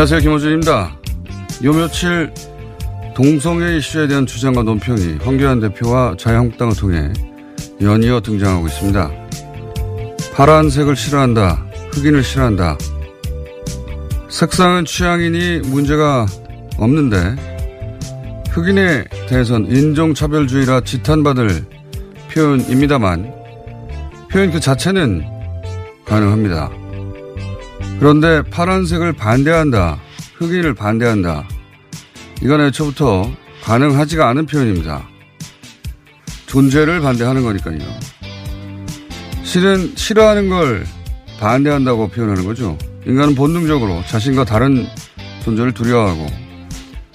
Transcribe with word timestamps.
안녕하세요. 0.00 0.20
김호준입니다. 0.20 0.96
요 1.62 1.72
며칠 1.74 2.32
동성애 3.14 3.76
이슈에 3.76 4.08
대한 4.08 4.24
주장과 4.24 4.62
논평이 4.62 5.18
황교안 5.20 5.60
대표와 5.60 6.14
자유한국당을 6.18 6.74
통해 6.74 7.12
연이어 7.82 8.22
등장하고 8.22 8.66
있습니다. 8.66 9.10
파란색을 10.32 10.96
싫어한다. 10.96 11.66
흑인을 11.92 12.22
싫어한다. 12.22 12.78
색상은 14.30 14.86
취향이니 14.86 15.68
문제가 15.68 16.24
없는데 16.78 17.36
흑인에 18.52 19.04
대해선 19.28 19.66
인종차별주의라 19.66 20.80
지탄받을 20.80 21.66
표현입니다만 22.32 23.34
표현 24.30 24.50
그 24.50 24.60
자체는 24.60 25.22
가능합니다. 26.06 26.79
그런데 28.00 28.40
파란색을 28.48 29.12
반대한다. 29.12 30.00
흑인을 30.36 30.72
반대한다. 30.72 31.46
이건 32.42 32.62
애초부터 32.62 33.30
가능하지가 33.62 34.26
않은 34.30 34.46
표현입니다. 34.46 35.06
존재를 36.46 37.00
반대하는 37.00 37.42
거니까요. 37.42 37.78
실은 39.42 39.92
싫어하는 39.96 40.48
걸 40.48 40.86
반대한다고 41.38 42.08
표현하는 42.08 42.46
거죠. 42.46 42.78
인간은 43.06 43.34
본능적으로 43.34 44.02
자신과 44.06 44.46
다른 44.46 44.86
존재를 45.44 45.72
두려워하고 45.72 46.26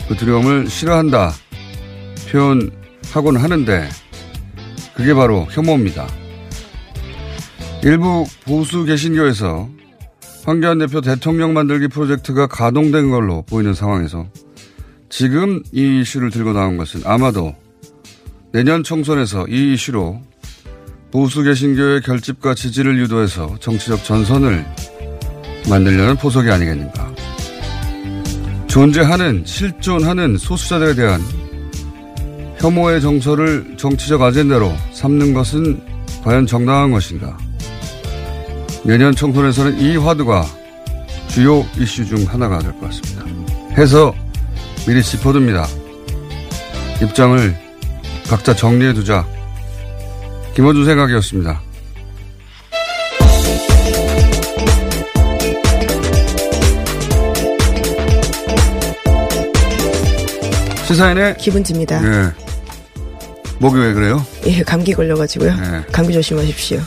그 0.08 0.16
두려움을 0.16 0.68
싫어한다 0.68 1.32
표현하곤 2.30 3.38
하는데 3.38 3.90
그게 4.94 5.16
바로 5.16 5.48
혐오입니다. 5.50 6.08
일부 7.84 8.26
보수 8.46 8.86
개신교에서 8.86 9.75
황교안 10.46 10.78
대표 10.78 11.02
대통령 11.02 11.54
만들기 11.54 11.88
프로젝트가 11.88 12.46
가동된 12.46 13.10
걸로 13.10 13.42
보이는 13.42 13.74
상황에서 13.74 14.28
지금 15.10 15.64
이 15.72 16.02
이슈를 16.02 16.30
들고 16.30 16.54
나온 16.54 16.78
것은 16.78 17.02
아마도 17.04 17.56
내년 18.52 18.84
총선에서 18.84 19.48
이 19.48 19.74
이슈로 19.74 20.22
보수 21.12 21.44
개신교의 21.44 22.02
결집과 22.02 22.54
지지를 22.54 23.00
유도해서 23.00 23.58
정치적 23.60 24.04
전선을 24.04 24.64
만들려는 25.68 26.16
포석이 26.18 26.50
아니겠는가. 26.50 27.12
존재하는, 28.68 29.44
실존하는 29.46 30.38
소수자들에 30.38 30.94
대한 30.94 31.22
혐오의 32.60 33.02
정서를 33.02 33.78
정치적 33.78 34.22
아젠다로 34.22 34.72
삼는 34.94 35.34
것은 35.34 35.82
과연 36.24 36.46
정당한 36.46 36.92
것인가. 36.92 37.36
내년 38.86 39.16
총선에서는 39.16 39.80
이 39.80 39.98
화두가 39.98 40.46
주요 41.28 41.66
이슈 41.78 42.06
중 42.06 42.24
하나가 42.28 42.60
될 42.60 42.72
것 42.74 42.82
같습니다. 42.92 43.26
해서 43.78 44.14
미리 44.88 45.02
짚어둡니다. 45.04 45.68
입장을 47.02 47.56
각자 48.30 48.56
정리해두자. 48.56 49.26
김원준 50.56 50.86
생각이었습니다. 50.86 51.62
시사인의 60.88 61.38
기분집니다. 61.38 62.00
네. 62.02 62.32
목이 63.60 63.80
왜 63.80 63.94
그래요? 63.94 64.24
예, 64.46 64.62
감기 64.62 64.94
걸려가지고요. 64.94 65.56
네. 65.56 65.84
감기 65.92 66.14
조심하십시오. 66.14 66.80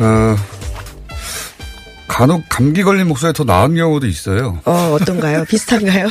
어, 0.00 0.36
간혹 2.08 2.44
감기 2.48 2.82
걸린 2.82 3.08
목소리 3.08 3.32
더 3.32 3.44
나은 3.44 3.74
경우도 3.74 4.06
있어요. 4.06 4.60
어, 4.64 4.92
어떤가요? 4.92 5.44
비슷한가요? 5.48 6.08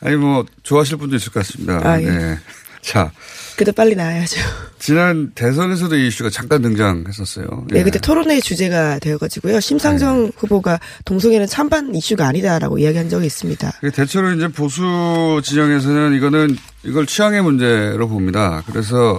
아니, 0.00 0.16
뭐, 0.16 0.44
좋아하실 0.62 0.98
분도 0.98 1.16
있을 1.16 1.32
것 1.32 1.40
같습니다. 1.40 1.80
아, 1.82 2.00
예. 2.00 2.06
네. 2.06 2.38
자, 2.82 3.10
그래도 3.56 3.72
빨리 3.72 3.94
나아야죠. 3.94 4.40
지난 4.78 5.32
대선에서도 5.34 5.96
이 5.96 6.08
이슈가 6.08 6.28
잠깐 6.28 6.60
등장했었어요. 6.60 7.66
네, 7.70 7.78
예. 7.78 7.82
그때 7.82 7.98
토론회 7.98 8.40
주제가 8.40 8.98
되어가지고요. 8.98 9.60
심상정 9.60 10.32
후보가 10.36 10.80
동성애는 11.06 11.46
찬반 11.46 11.94
이슈가 11.94 12.26
아니다라고 12.26 12.78
이야기한 12.78 13.08
적이 13.08 13.26
있습니다. 13.26 13.80
대체로 13.94 14.32
이제 14.32 14.48
보수 14.48 15.40
진영에서는 15.42 16.14
이거는 16.14 16.56
이걸 16.82 17.06
취향의 17.06 17.42
문제로 17.42 18.06
봅니다. 18.08 18.62
그래서 18.66 19.18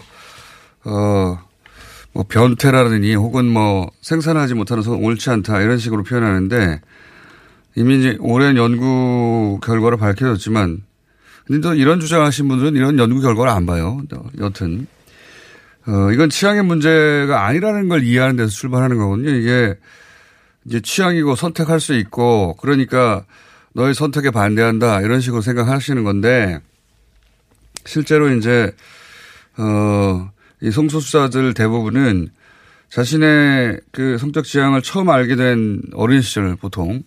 어, 0.84 1.40
뭐 2.16 2.24
변태라느니 2.24 3.14
혹은 3.16 3.46
뭐 3.46 3.92
생산하지 4.02 4.53
못하는 4.53 4.81
성 4.81 5.03
옳지 5.03 5.30
않다 5.31 5.59
이런 5.62 5.78
식으로 5.78 6.03
표현하는데 6.03 6.80
이미 7.76 8.00
이제 8.00 8.18
오랜 8.22 8.56
연구 8.56 9.59
결과로 9.62 9.98
밝혀졌지만 9.98 10.81
근데 11.46 11.59
또 11.59 11.74
이런 11.76 12.00
주장하신 12.00 12.48
분들은 12.48 12.78
이런 12.78 12.98
연구 13.00 13.20
결과를 13.20 13.52
안 13.52 13.66
봐요. 13.66 14.02
여튼 14.40 14.88
어, 15.88 16.09
이건 16.14 16.30
취향의 16.30 16.64
문제가 16.64 17.46
아니라는 17.48 17.90
걸 17.90 18.03
이해하는 18.03 18.38
데서 18.38 18.50
출발하는 18.50 18.97
거거든요. 18.97 19.32
이게 19.32 19.76
이제 20.64 20.80
취향이고 20.80 21.36
선택할 21.36 21.82
수 21.82 21.94
있고 21.96 22.56
그러니까 22.62 23.26
너의 23.74 23.94
선택에 23.94 24.32
반대한다 24.32 25.02
이런 25.02 25.20
식으로 25.20 25.42
생각하시는 25.42 26.02
건데 26.06 26.59
실제로 27.84 28.30
이제 28.34 28.74
어 29.58 30.32
이 30.66 30.72
성소수자들 30.72 31.53
대부분은 31.53 32.29
자신의 32.90 33.79
그 33.91 34.17
성적 34.17 34.46
지향을 34.46 34.82
처음 34.82 35.09
알게 35.09 35.35
된 35.35 35.82
어린 35.94 36.22
시절 36.22 36.56
보통 36.56 37.03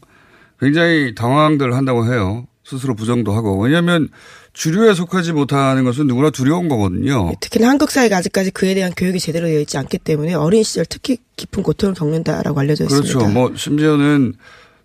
굉장히 0.61 1.15
당황들 1.15 1.75
한다고 1.75 2.07
해요. 2.07 2.47
스스로 2.65 2.95
부정도 2.95 3.33
하고 3.33 3.59
왜냐하면 3.61 4.09
주류에 4.53 4.95
속하지 4.95 5.33
못하는 5.33 5.85
것은 5.85 6.07
누구나 6.07 6.31
두려운 6.31 6.69
거거든요. 6.69 7.33
특히나 7.41 7.69
한국 7.69 7.91
사회가 7.91 8.19
아직까지 8.19 8.51
그에 8.53 8.75
대한 8.75 8.93
교육이 8.97 9.19
제대로 9.19 9.47
되어 9.47 9.61
있지 9.61 9.77
않기 9.77 9.99
때문에 9.99 10.35
어린 10.35 10.63
시절 10.63 10.85
특히 10.87 11.19
깊은 11.37 11.63
고통을 11.63 11.95
겪는다라고 11.95 12.61
알려져 12.61 12.85
있습니다. 12.85 13.19
그렇죠. 13.19 13.29
뭐 13.33 13.53
심지어는 13.57 14.35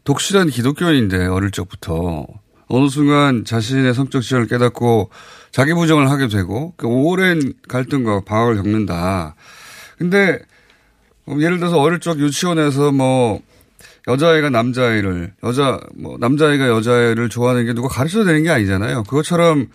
독실한 0.04 0.50
기독교인인데 0.50 1.26
어릴 1.28 1.52
적부터 1.52 2.26
어느 2.68 2.90
순간 2.90 3.46
자신의 3.46 3.94
성적 3.94 4.22
지향을 4.22 4.48
깨닫고 4.48 5.10
자기 5.54 5.74
부정을 5.74 6.10
하게 6.10 6.28
되고 6.28 6.74
그 6.76 6.88
오랜 6.88 7.54
갈등과 7.70 8.22
방황을 8.26 8.56
겪는다. 8.56 9.36
근데 9.98 10.40
예를 11.40 11.60
들어서 11.60 11.80
어릴 11.80 12.00
적 12.02 12.20
유치원에서 12.20 12.92
뭐 12.92 13.40
여자아이가 14.10 14.50
남자아이를 14.50 15.34
여자 15.44 15.80
뭐 15.96 16.18
남자아이가 16.20 16.68
여자아이를 16.68 17.30
좋아하는 17.30 17.66
게 17.66 17.74
누가 17.74 17.88
가르쳐야 17.88 18.26
되는 18.26 18.44
게 18.44 18.50
아니잖아요. 18.50 19.04
그것처럼 19.04 19.68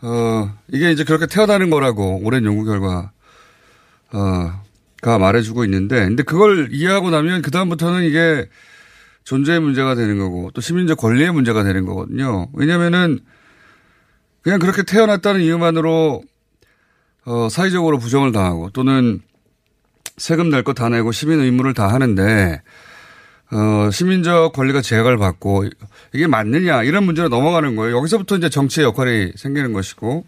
어 0.00 0.54
이게 0.72 0.90
이제 0.90 1.04
그렇게 1.04 1.26
태어나는 1.26 1.68
거라고 1.68 2.20
오랜 2.24 2.46
연구 2.46 2.64
결과 2.64 3.10
어, 4.12 4.62
가 5.02 5.18
말해주고 5.18 5.64
있는데, 5.64 6.04
근데 6.06 6.22
그걸 6.22 6.68
이해하고 6.70 7.10
나면 7.10 7.42
그 7.42 7.50
다음부터는 7.50 8.04
이게 8.04 8.48
존재의 9.24 9.60
문제가 9.60 9.94
되는 9.94 10.18
거고 10.18 10.50
또 10.54 10.60
시민적 10.60 10.98
권리의 10.98 11.32
문제가 11.32 11.64
되는 11.64 11.84
거거든요. 11.84 12.48
왜냐면은 12.52 13.18
그냥 14.44 14.58
그렇게 14.60 14.82
태어났다는 14.84 15.40
이유만으로 15.40 16.22
어, 17.24 17.48
사회적으로 17.50 17.98
부정을 17.98 18.30
당하고 18.32 18.70
또는 18.70 19.20
세금 20.18 20.50
낼 20.50 20.62
거 20.62 20.74
다 20.74 20.88
내고 20.90 21.10
시민 21.10 21.40
의무를 21.40 21.74
다 21.74 21.88
하는데 21.88 22.62
어, 23.50 23.90
시민적 23.90 24.52
권리가 24.52 24.82
제약을 24.82 25.16
받고 25.16 25.64
이게 26.12 26.26
맞느냐 26.26 26.82
이런 26.82 27.04
문제로 27.04 27.28
넘어가는 27.28 27.74
거예요. 27.74 27.96
여기서부터 27.96 28.36
이제 28.36 28.48
정치의 28.48 28.86
역할이 28.86 29.32
생기는 29.36 29.72
것이고 29.72 30.24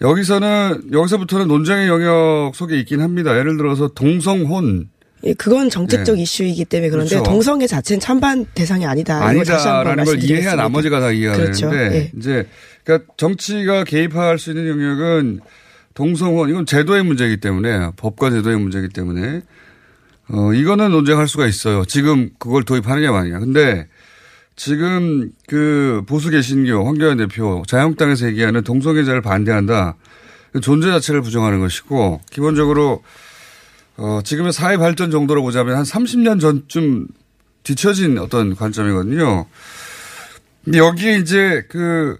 여기서는 0.00 0.90
여기서부터는 0.92 1.48
논쟁의 1.48 1.88
영역 1.88 2.52
속에 2.54 2.78
있긴 2.78 3.00
합니다. 3.00 3.36
예를 3.36 3.56
들어서 3.56 3.88
동성혼 3.88 4.88
예, 5.24 5.34
그건 5.34 5.68
정책적 5.68 6.16
네. 6.16 6.22
이슈이기 6.22 6.64
때문에 6.64 6.90
그런데 6.90 7.16
그렇죠. 7.16 7.30
동성애 7.30 7.66
자체는 7.66 8.00
찬반 8.00 8.46
대상이 8.54 8.86
아니다. 8.86 9.24
아니다라는 9.24 10.04
걸 10.04 10.22
이해해야. 10.22 10.54
나머지가 10.54 11.00
다 11.00 11.10
이해가 11.10 11.36
그렇죠. 11.36 11.70
되는데 11.70 11.96
예. 11.96 12.12
이제 12.16 12.46
그러니까 12.84 13.12
정치가 13.16 13.84
개입할 13.84 14.38
수 14.38 14.50
있는 14.50 14.68
영역은 14.68 15.40
동성혼 15.94 16.50
이건 16.50 16.66
제도의 16.66 17.02
문제이기 17.02 17.38
때문에 17.38 17.90
법과 17.96 18.30
제도의 18.30 18.58
문제이기 18.58 18.90
때문에 18.90 19.40
어 20.30 20.52
이거는 20.52 20.90
논쟁할 20.92 21.26
수가 21.26 21.46
있어요. 21.46 21.84
지금 21.84 22.30
그걸 22.38 22.62
도입하느냐 22.62 23.10
마느냐. 23.10 23.40
근데 23.40 23.88
지금 24.54 25.30
그 25.48 26.02
보수 26.06 26.30
개신교 26.30 26.84
황교안 26.86 27.16
대표 27.16 27.62
자유한국당에서 27.66 28.26
얘기하는 28.28 28.62
동성애자를 28.62 29.22
반대한다. 29.22 29.96
존재 30.62 30.88
자체를 30.88 31.22
부정하는 31.22 31.60
것이고 31.60 32.20
기본적으로 32.30 33.02
어, 33.98 34.20
지금의 34.22 34.52
사회 34.52 34.76
발전 34.76 35.10
정도로 35.10 35.42
보자면 35.42 35.76
한 35.76 35.82
30년 35.84 36.40
전쯤 36.40 37.08
뒤처진 37.64 38.18
어떤 38.18 38.54
관점이거든요. 38.54 39.46
근데 40.64 40.78
여기에 40.78 41.18
이제 41.18 41.66
그 41.68 42.16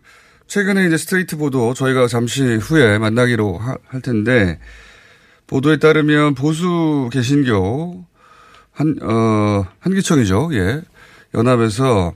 최근에 0.49 0.87
이제 0.87 0.97
스트레이트 0.97 1.37
보도 1.37 1.75
저희가 1.75 2.09
잠시 2.09 2.43
후에 2.57 2.99
만나기로 2.99 3.59
하- 3.59 3.77
할 3.87 4.01
텐데 4.01 4.59
보도에 5.47 5.77
따르면 5.79 6.35
보수 6.35 7.09
개신교 7.13 8.05
한, 8.73 8.97
어, 9.03 9.67
한기총이죠. 9.81 10.51
예. 10.55 10.83
연합에서 11.35 12.15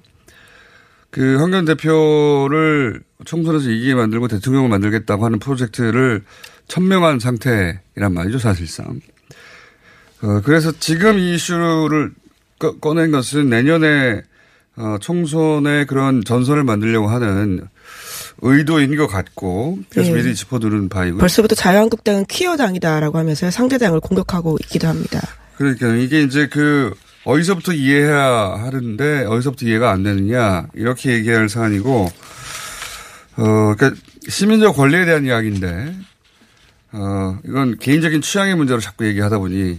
그 1.11 1.37
황교안 1.39 1.65
대표를 1.67 3.03
총선에서 3.25 3.71
이기게 3.71 3.95
만들고 3.95 4.29
대통령을 4.29 4.69
만들겠다고 4.71 5.25
하는 5.25 5.39
프로젝트를 5.39 6.25
천명한 6.69 7.19
상태이란 7.21 8.13
말이죠, 8.15 8.39
사실상. 8.39 9.01
어, 10.23 10.41
그래서 10.45 10.73
지금 10.79 11.19
이 11.19 11.35
이슈를 11.35 12.13
꺼- 12.59 12.77
꺼낸 12.79 13.11
것은 13.11 13.49
내년에 13.51 14.23
어, 14.77 14.97
총선에 15.01 15.85
그런 15.85 16.23
전선을 16.25 16.65
만들려고 16.65 17.09
하는 17.09 17.67
의도인 18.41 18.97
것 18.97 19.07
같고 19.07 19.79
그래서 19.91 20.11
예. 20.11 20.15
미리 20.15 20.35
짚어두는 20.35 20.89
바이고요. 20.89 21.21
벌써부터 21.21 21.55
자유한국당은 21.55 22.25
퀴어 22.27 22.57
당이다라고 22.57 23.19
하면서 23.19 23.51
상대 23.51 23.79
당을 23.79 24.01
공격하고 24.01 24.57
있기도 24.63 24.89
합니다. 24.89 25.21
그러니까 25.57 25.95
이게 25.95 26.23
이제 26.23 26.49
그 26.49 26.95
어디서부터 27.25 27.73
이해해야 27.73 28.55
하는데 28.59 29.25
어디서부터 29.27 29.67
이해가 29.67 29.91
안 29.93 30.03
되느냐 30.03 30.67
이렇게 30.75 31.13
얘기할 31.13 31.49
사안이고 31.49 32.11
어 33.37 33.75
그러니까 33.77 33.93
시민적 34.29 34.75
권리에 34.75 35.05
대한 35.05 35.25
이야기인데 35.27 35.95
어 36.93 37.39
이건 37.47 37.79
개인적인 37.79 38.23
취향의 38.23 38.57
문제로 38.57 38.81
자꾸 38.81 39.07
얘기하다 39.07 39.39
보니 39.39 39.79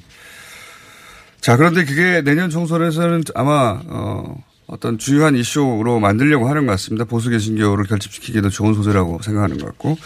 자 1.43 1.57
그런데 1.57 1.83
그게 1.83 2.21
내년 2.21 2.49
총선에서는 2.49 3.25
아마 3.35 3.81
어 3.87 4.41
어떤 4.65 4.97
주요한 4.97 5.35
이슈로 5.35 5.99
만들려고 5.99 6.47
하는 6.47 6.65
것 6.65 6.71
같습니다. 6.71 7.03
보수 7.03 7.29
개신교를 7.29 7.83
결집시키기도 7.83 8.49
좋은 8.49 8.73
소재라고 8.73 9.21
생각하는 9.21 9.57
것 9.57 9.65
같고 9.65 9.97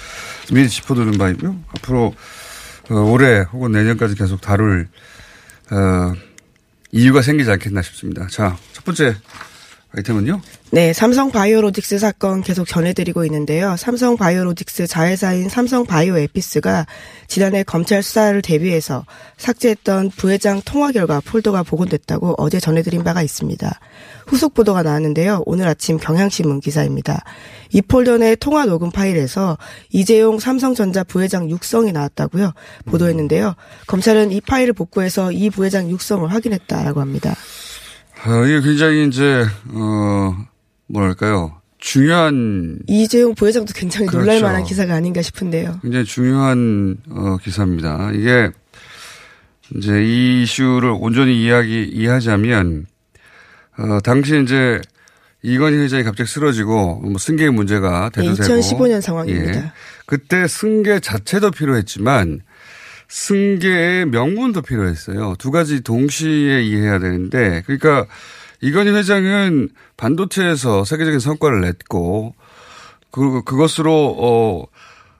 미리 0.51 0.67
짚어두는 0.67 1.19
바이고요. 1.19 1.55
앞으로 1.77 2.15
어, 2.89 2.95
올해 2.95 3.41
혹은 3.53 3.71
내년까지 3.71 4.15
계속 4.15 4.41
다룰 4.41 4.87
어, 5.69 6.13
이유가 6.91 7.21
생기지 7.21 7.51
않겠나 7.51 7.83
싶습니다. 7.83 8.25
자, 8.31 8.57
첫 8.73 8.83
번째 8.83 9.15
아이템은요. 9.97 10.41
네, 10.71 10.93
삼성 10.93 11.31
바이오로직스 11.31 11.97
사건 11.97 12.41
계속 12.41 12.67
전해드리고 12.67 13.25
있는데요. 13.25 13.75
삼성 13.77 14.15
바이오로직스 14.15 14.85
자회사인 14.85 15.49
삼성 15.49 15.85
바이오 15.85 16.17
에피스가 16.17 16.85
지난해 17.27 17.63
검찰 17.63 18.03
수사를 18.03 18.39
대비해서 18.41 19.05
삭제했던 19.37 20.11
부회장 20.11 20.61
통화 20.65 20.91
결과 20.91 21.19
폴더가 21.21 21.63
복원됐다고 21.63 22.35
어제 22.37 22.59
전해드린 22.59 23.03
바가 23.03 23.23
있습니다. 23.23 23.79
후속 24.27 24.53
보도가 24.53 24.83
나왔는데요. 24.83 25.41
오늘 25.45 25.67
아침 25.67 25.97
경향신문 25.97 26.59
기사입니다. 26.59 27.23
이 27.71 27.81
폴더 27.81 28.17
내 28.17 28.35
통화 28.35 28.65
녹음 28.65 28.91
파일에서 28.91 29.57
이재용 29.89 30.39
삼성전자 30.39 31.03
부회장 31.03 31.49
육성이 31.49 31.91
나왔다고요. 31.91 32.53
보도했는데요. 32.85 33.55
검찰은 33.87 34.31
이 34.31 34.41
파일을 34.41 34.73
복구해서 34.73 35.31
이 35.31 35.49
부회장 35.49 35.89
육성을 35.89 36.31
확인했다라고 36.31 37.01
합니다. 37.01 37.35
어, 38.27 38.45
이게 38.45 38.61
굉장히 38.61 39.07
이제 39.07 39.45
어 39.73 40.35
뭐랄까요 40.87 41.61
중요한 41.77 42.79
이재용 42.87 43.33
부회장도 43.35 43.73
굉장히 43.73 44.07
그렇죠. 44.07 44.25
놀랄만한 44.25 44.63
기사가 44.63 44.95
아닌가 44.95 45.21
싶은데요. 45.21 45.79
굉장히 45.81 46.05
중요한 46.05 46.97
어, 47.09 47.37
기사입니다. 47.41 48.11
이게 48.13 48.51
이제 49.75 50.03
이 50.03 50.43
이슈를 50.43 50.93
온전히 50.99 51.41
이야기 51.43 51.83
이해하자면 51.83 52.85
어, 53.77 53.99
당시 54.03 54.41
이제 54.41 54.81
이건희 55.43 55.77
회장이 55.77 56.03
갑자기 56.03 56.29
쓰러지고 56.29 57.01
뭐 57.01 57.17
승계의 57.17 57.51
문제가 57.51 58.09
네, 58.13 58.21
대두되고 58.21 58.59
2015년 58.59 59.01
상황입니다. 59.01 59.59
예. 59.59 59.71
그때 60.05 60.47
승계 60.47 60.99
자체도 60.99 61.51
필요했지만 61.51 62.41
승계의 63.07 64.05
명분도 64.07 64.61
필요했어요. 64.61 65.35
두 65.39 65.51
가지 65.51 65.81
동시에 65.81 66.61
이해해야 66.61 66.99
되는데 66.99 67.63
그러니까 67.65 68.05
이건희 68.61 68.91
회장은 68.91 69.69
반도체에서 69.97 70.83
세계적인 70.83 71.19
성과를 71.19 71.61
냈고 71.61 72.35
그 73.11 73.43
그것으로 73.43 74.15
어, 74.19 74.63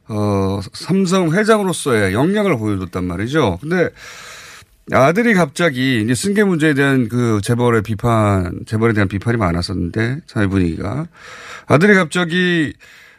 어 0.10 0.60
삼성 0.74 1.32
회장으로서의 1.34 2.14
역량을 2.14 2.58
보여줬단 2.58 3.06
말이죠. 3.06 3.60
근데 3.62 3.90
아들이 4.92 5.34
갑자기 5.34 6.02
이제 6.02 6.16
승계 6.16 6.44
문제에 6.44 6.74
대한 6.74 7.10
그 7.10 7.42
재벌의 7.44 7.82
비판, 7.84 8.62
재벌에 8.66 8.94
대한 8.94 9.08
비판이 9.08 9.38
많았었는데 9.38 10.22
사회 10.28 10.48
분위기가 10.48 11.08
아들이 11.68 11.94
갑자기 11.94 12.74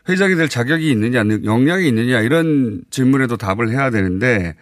회장이 0.09 0.37
될 0.37 0.49
자격이 0.49 0.91
있느냐, 0.91 1.23
역량이 1.45 1.89
있느냐 1.89 2.21
이런 2.21 2.83
질문에도 2.91 3.37
답을 3.37 3.71
해야 3.71 3.91
되는데 3.91 4.55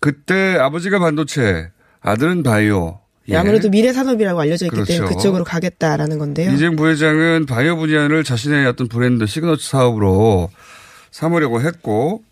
그때 0.00 0.56
아버지가 0.56 0.98
반도체, 0.98 1.70
아들은 2.00 2.42
바이오. 2.42 2.98
예, 3.28 3.36
아무래도 3.36 3.68
미래 3.68 3.92
산업이라고 3.92 4.40
알려져 4.40 4.66
있기 4.66 4.74
그렇죠. 4.74 4.92
때문에 4.92 5.14
그쪽으로 5.14 5.44
가겠다라는 5.44 6.18
건데요. 6.18 6.52
이재용 6.52 6.76
부회장은 6.76 7.46
바이오 7.46 7.76
분야를 7.76 8.22
자신의 8.22 8.66
어떤 8.66 8.88
브랜드 8.88 9.26
시그너처 9.26 9.62
사업으로 9.62 10.50
삼으려고 11.10 11.60
했고 11.60 12.22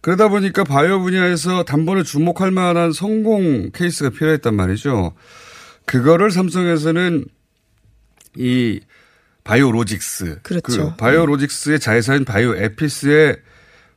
그러다 0.00 0.28
보니까 0.28 0.64
바이오 0.64 1.00
분야에서 1.00 1.62
단번에 1.62 2.02
주목할 2.02 2.50
만한 2.50 2.92
성공 2.92 3.70
케이스가 3.72 4.10
필요했단 4.10 4.54
말이죠. 4.54 5.12
그거를 5.86 6.30
삼성에서는 6.30 7.24
이 8.36 8.80
바이오로직스. 9.44 10.40
그렇죠. 10.42 10.62
그 10.90 10.96
바이오로직스의 10.96 11.78
자회사인 11.80 12.24
바이오 12.24 12.56
에피스의 12.56 13.36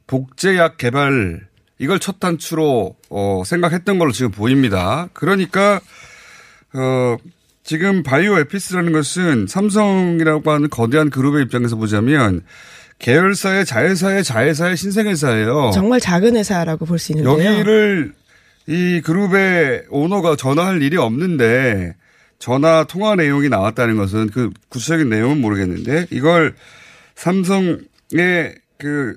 복제약 0.06 0.78
개발 0.78 1.42
이걸 1.80 2.00
첫 2.00 2.20
단추로 2.20 2.96
어, 3.10 3.44
생각했던 3.46 3.98
걸로 4.00 4.12
지금 4.12 4.32
보입니다. 4.32 5.10
그러니까 5.14 5.80
어, 6.74 7.18
지금 7.64 8.04
바이오 8.04 8.40
에피스라는 8.40 8.92
것은 8.94 9.48
삼성이라고 9.48 10.52
하는 10.52 10.70
거대한 10.70 11.10
그룹의 11.10 11.44
입장에서 11.44 11.76
보자면 11.76 12.44
계열사의 13.00 13.66
자회사의 13.66 14.24
자회사의 14.24 14.76
신생회사예요. 14.78 15.72
정말 15.74 16.00
작은 16.00 16.36
회사라고 16.36 16.86
볼 16.86 16.98
수 16.98 17.12
있는데요. 17.12 17.52
여기를 17.54 18.14
이 18.68 19.02
그룹의 19.02 19.86
오너가 19.90 20.36
전화할 20.36 20.82
일이 20.82 20.98
없는데 20.98 21.96
전화 22.40 22.84
통화 22.84 23.16
내용이 23.16 23.50
나왔다는 23.50 23.98
것은 23.98 24.30
그 24.30 24.52
구체적인 24.70 25.10
내용은 25.10 25.42
모르겠는데 25.42 26.08
이걸 26.12 26.56
삼성의 27.16 28.56
그 28.78 29.16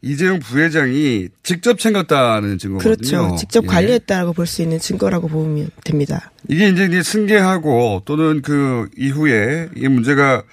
이재용 0.00 0.38
부회장이 0.38 1.28
직접 1.42 1.78
챙겼다는 1.78 2.58
증거거든요. 2.58 3.08
그렇죠. 3.08 3.36
직접 3.36 3.64
예. 3.64 3.66
관리했다라고 3.66 4.32
볼수 4.32 4.62
있는 4.62 4.78
증거라고 4.78 5.28
보면 5.28 5.70
됩니다. 5.84 6.30
이게 6.48 6.68
이제 6.68 7.02
승계하고 7.02 8.02
또는 8.04 8.40
그 8.42 8.88
이후에 8.96 9.70
이 9.76 9.88
문제가 9.88 10.44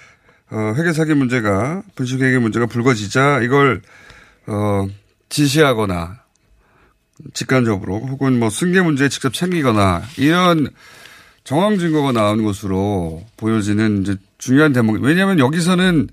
어, 0.51 0.73
회계 0.77 0.93
사기 0.93 1.13
문제가 1.13 1.83
분식 1.95 2.21
회계 2.21 2.39
문제가 2.39 2.65
불거지자 2.65 3.41
이걸 3.41 3.81
어, 4.47 4.87
지시하거나 5.29 6.23
직간접으로 7.33 7.99
혹은 8.07 8.39
뭐 8.39 8.49
승계 8.49 8.81
문제에 8.81 9.09
직접 9.09 9.33
챙기거나 9.33 10.03
이런 10.17 10.69
정황 11.45 11.77
증거가 11.77 12.11
나오는 12.11 12.43
것으로 12.43 13.23
보여지는 13.37 14.01
이제 14.01 14.17
중요한 14.39 14.73
대목. 14.73 15.01
왜냐하면 15.01 15.39
여기서는 15.39 16.09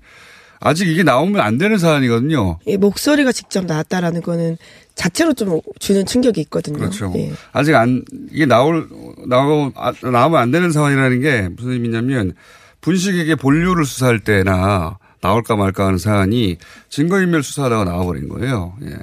아직 0.59 0.87
이게 0.87 1.03
나오면 1.03 1.41
안 1.41 1.57
되는 1.57 1.77
사안이거든요. 1.77 2.59
이 2.65 2.77
목소리가 2.77 3.33
직접 3.33 3.65
나왔다라는 3.65 4.21
거는 4.21 4.57
자체로 4.95 5.33
좀 5.33 5.59
주는 5.79 6.05
충격이 6.05 6.39
있거든요. 6.41 6.77
그렇죠. 6.77 7.11
예. 7.17 7.33
아직 7.51 7.75
안 7.75 8.05
이게 8.31 8.45
나올 8.45 8.87
나오 9.27 9.71
아, 9.75 9.91
나오면 10.01 10.39
안 10.39 10.51
되는 10.51 10.71
상황이라는 10.71 11.19
게 11.19 11.49
무슨 11.49 11.71
의미냐면 11.71 12.33
분식에게 12.81 13.35
본류를 13.35 13.85
수사할 13.85 14.19
때나 14.19 14.99
나올까 15.19 15.55
말까 15.55 15.87
하는 15.87 15.97
사안이 15.97 16.57
증거인멸 16.89 17.41
수사하다가 17.43 17.85
나와버린 17.85 18.29
거예요. 18.29 18.77
예. 18.83 18.97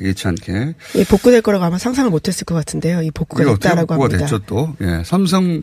예기치 0.00 0.28
않게. 0.28 0.74
예, 0.96 1.04
복구될 1.04 1.42
거라고 1.42 1.64
아마 1.64 1.78
상상을 1.78 2.10
못했을 2.10 2.44
것 2.44 2.54
같은데요. 2.54 3.02
이 3.02 3.10
복구가 3.10 3.44
됐다라고 3.44 3.86
복구가 3.86 4.04
합니다. 4.04 4.18
됐죠 4.18 4.38
또. 4.46 4.76
예. 4.80 5.02
삼성 5.04 5.62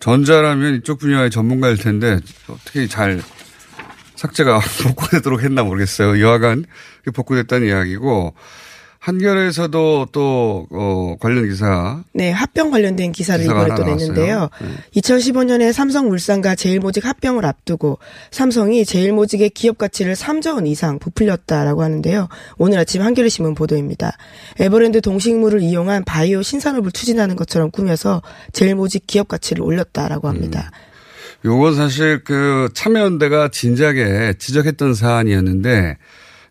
전자라면 0.00 0.76
이쪽 0.76 0.98
분야의 0.98 1.30
전문가일 1.30 1.76
텐데 1.76 2.18
어떻게 2.48 2.86
잘 2.88 3.22
삭제가 4.16 4.60
복구되도록 4.84 5.42
했나 5.42 5.62
모르겠어요. 5.62 6.20
여하간 6.20 6.64
복구됐다는 7.14 7.68
이야기고 7.68 8.34
한겨레에서도 9.02 10.08
또 10.12 10.68
어, 10.70 11.16
관련 11.18 11.48
기사 11.48 12.04
네, 12.14 12.30
합병 12.30 12.70
관련된 12.70 13.10
기사를 13.10 13.44
이번에 13.44 13.74
또 13.74 13.82
냈는데요. 13.82 14.48
네. 14.60 15.00
2015년에 15.00 15.72
삼성물산과 15.72 16.54
제일모직 16.54 17.04
합병을 17.04 17.44
앞두고 17.44 17.98
삼성이 18.30 18.84
제일모직의 18.84 19.50
기업 19.50 19.78
가치를 19.78 20.14
3조 20.14 20.54
원 20.54 20.68
이상 20.68 21.00
부풀렸다라고 21.00 21.82
하는데요. 21.82 22.28
오늘 22.58 22.78
아침 22.78 23.02
한겨레 23.02 23.28
신문 23.28 23.56
보도입니다. 23.56 24.16
에버랜드 24.60 25.00
동식물을 25.00 25.62
이용한 25.62 26.04
바이오 26.04 26.42
신산업을 26.42 26.92
추진하는 26.92 27.34
것처럼 27.34 27.72
꾸며서 27.72 28.22
제일모직 28.52 29.08
기업 29.08 29.26
가치를 29.26 29.64
올렸다라고 29.64 30.28
합니다. 30.28 30.70
요건 31.44 31.74
사실 31.74 32.22
그 32.22 32.68
참여연대가 32.72 33.48
진작에 33.48 34.34
지적했던 34.38 34.94
사안이었는데 34.94 35.96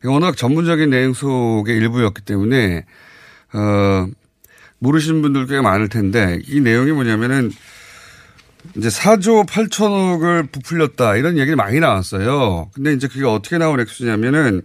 워낙 0.06 0.36
전문적인 0.36 0.90
내용 0.90 1.14
속의 1.14 1.76
일부였기 1.78 2.22
때문에 2.24 2.86
어 3.54 4.08
모르시는 4.80 5.22
분들 5.22 5.48
꽤 5.48 5.62
많을 5.62 5.90
텐데 5.90 6.40
이 6.48 6.60
내용이 6.60 6.92
뭐냐면은 6.92 7.52
이제 8.76 8.90
4조 8.90 9.48
8천억을 9.48 10.52
부풀렸다 10.52 11.16
이런 11.18 11.38
얘기가 11.38 11.56
많이 11.56 11.80
나왔어요. 11.80 12.70
근데 12.74 12.94
이제 12.94 13.08
그게 13.08 13.26
어떻게 13.26 13.58
나온 13.58 13.80
액수냐면은 13.80 14.62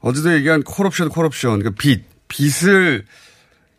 어제도 0.00 0.32
얘기한 0.34 0.62
콜옵션 0.62 1.08
콜옵션 1.08 1.62
그 1.62 1.70
빚, 1.72 2.04
빚을 2.28 3.04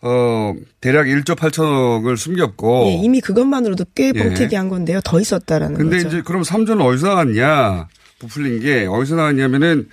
어 0.01 0.53
대략 0.79 1.05
1조 1.05 1.35
8천억을 1.35 2.17
숨겼고 2.17 2.85
예, 2.87 2.93
이미 3.03 3.19
그것만으로도 3.19 3.85
꽤 3.95 4.11
예. 4.13 4.13
뻥튀기한 4.13 4.69
건데요. 4.69 4.99
더 5.03 5.19
있었다라는 5.19 5.75
근데 5.75 5.97
거죠. 5.97 6.07
이제 6.07 6.21
그럼 6.21 6.43
3조는 6.43 6.81
어디서 6.85 7.07
나왔냐? 7.07 7.87
부풀린 8.19 8.59
게 8.59 8.85
어디서 8.85 9.15
나왔냐면은 9.15 9.87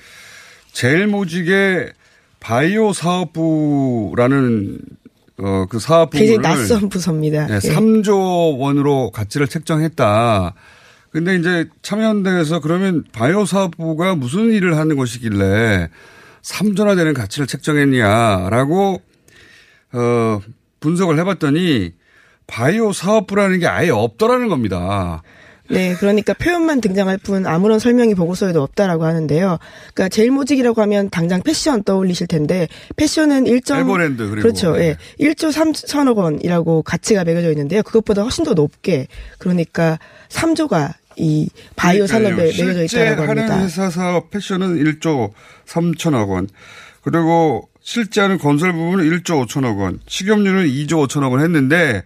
제일 0.74 1.06
모직의 1.06 1.92
바이오 2.40 2.92
사업부라는 2.92 4.78
어 5.38 5.66
그 5.68 5.78
사업부를 5.80 6.26
굉장히 6.26 6.48
낯선 6.48 6.88
부서입니다. 6.88 7.46
네, 7.46 7.54
예. 7.54 7.58
3조 7.58 8.58
원으로 8.58 9.10
가치를 9.10 9.48
책정했다. 9.48 10.54
근데 11.10 11.36
이제 11.36 11.68
참여연대에서 11.82 12.60
그러면 12.60 13.04
바이오 13.12 13.44
사업부가 13.44 14.14
무슨 14.14 14.52
일을 14.52 14.76
하는 14.76 14.96
것이길래 14.96 15.88
3조나 16.42 16.96
되는 16.96 17.14
가치를 17.14 17.46
책정했냐라고 17.46 19.00
어 19.92 20.40
분석을 20.80 21.18
해봤더니 21.20 21.92
바이오 22.46 22.92
사업부라는 22.92 23.58
게 23.60 23.66
아예 23.66 23.90
없더라는 23.90 24.48
겁니다. 24.48 25.22
네, 25.70 25.94
그러니까 25.94 26.34
표현만 26.34 26.80
등장할 26.80 27.18
뿐 27.18 27.46
아무런 27.46 27.78
설명이 27.78 28.14
보고서에도 28.14 28.62
없다라고 28.62 29.04
하는데요. 29.04 29.58
그러니까 29.94 30.08
제일 30.08 30.30
모직이라고 30.30 30.80
하면 30.82 31.08
당장 31.10 31.42
패션 31.42 31.82
떠올리실 31.82 32.26
텐데 32.26 32.68
패션은 32.96 33.46
1. 33.46 33.62
에버랜드 33.70 34.28
그리고 34.28 34.42
그렇죠. 34.42 34.72
네. 34.76 34.96
예. 35.20 35.26
1조 35.32 35.52
3천억 35.52 36.16
원이라고 36.16 36.82
가치가 36.82 37.24
매겨져 37.24 37.50
있는데요. 37.50 37.82
그것보다 37.82 38.22
훨씬 38.22 38.44
더 38.44 38.52
높게 38.52 39.08
그러니까 39.38 39.98
3조가 40.28 40.92
이 41.16 41.48
바이오 41.76 42.06
산업에. 42.06 42.36
매겨져 42.36 42.86
실제 42.86 43.06
있다고 43.06 43.22
하는 43.22 43.42
합니다. 43.44 43.62
회사 43.62 43.88
사업 43.88 44.30
패션은 44.30 44.76
1조 44.76 45.32
3천억 45.66 46.28
원. 46.28 46.48
그리고 47.02 47.68
실제 47.80 48.20
하는 48.20 48.38
건설 48.38 48.72
부분은 48.72 49.04
1조 49.04 49.46
5천억 49.46 49.78
원. 49.78 50.00
식용유는 50.06 50.66
2조 50.66 51.06
5천억 51.06 51.32
원 51.32 51.40
했는데 51.40 52.02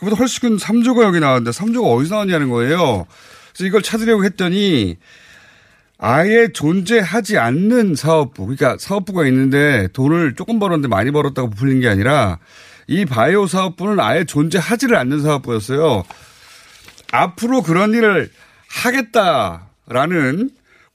그보다 0.00 0.16
훨씬 0.16 0.40
큰 0.40 0.56
3조가 0.56 1.04
여기 1.04 1.20
나왔는데 1.20 1.50
3조가 1.50 1.96
어디서 1.96 2.14
나왔냐는 2.14 2.48
거예요. 2.48 3.06
그래서 3.52 3.66
이걸 3.66 3.82
찾으려고 3.82 4.24
했더니 4.24 4.96
아예 5.98 6.48
존재하지 6.52 7.38
않는 7.38 7.94
사업부. 7.94 8.46
그러니까 8.46 8.76
사업부가 8.80 9.26
있는데 9.26 9.88
돈을 9.92 10.34
조금 10.34 10.58
벌었는데 10.58 10.88
많이 10.88 11.10
벌었다고 11.10 11.50
부풀린 11.50 11.80
게 11.80 11.88
아니라 11.88 12.38
이 12.86 13.04
바이오 13.04 13.46
사업부는 13.46 14.00
아예 14.00 14.24
존재하지를 14.24 14.96
않는 14.96 15.20
사업부였어요. 15.20 16.02
앞으로 17.12 17.62
그런 17.62 17.92
일을 17.92 18.30
하겠다라는 18.68 20.50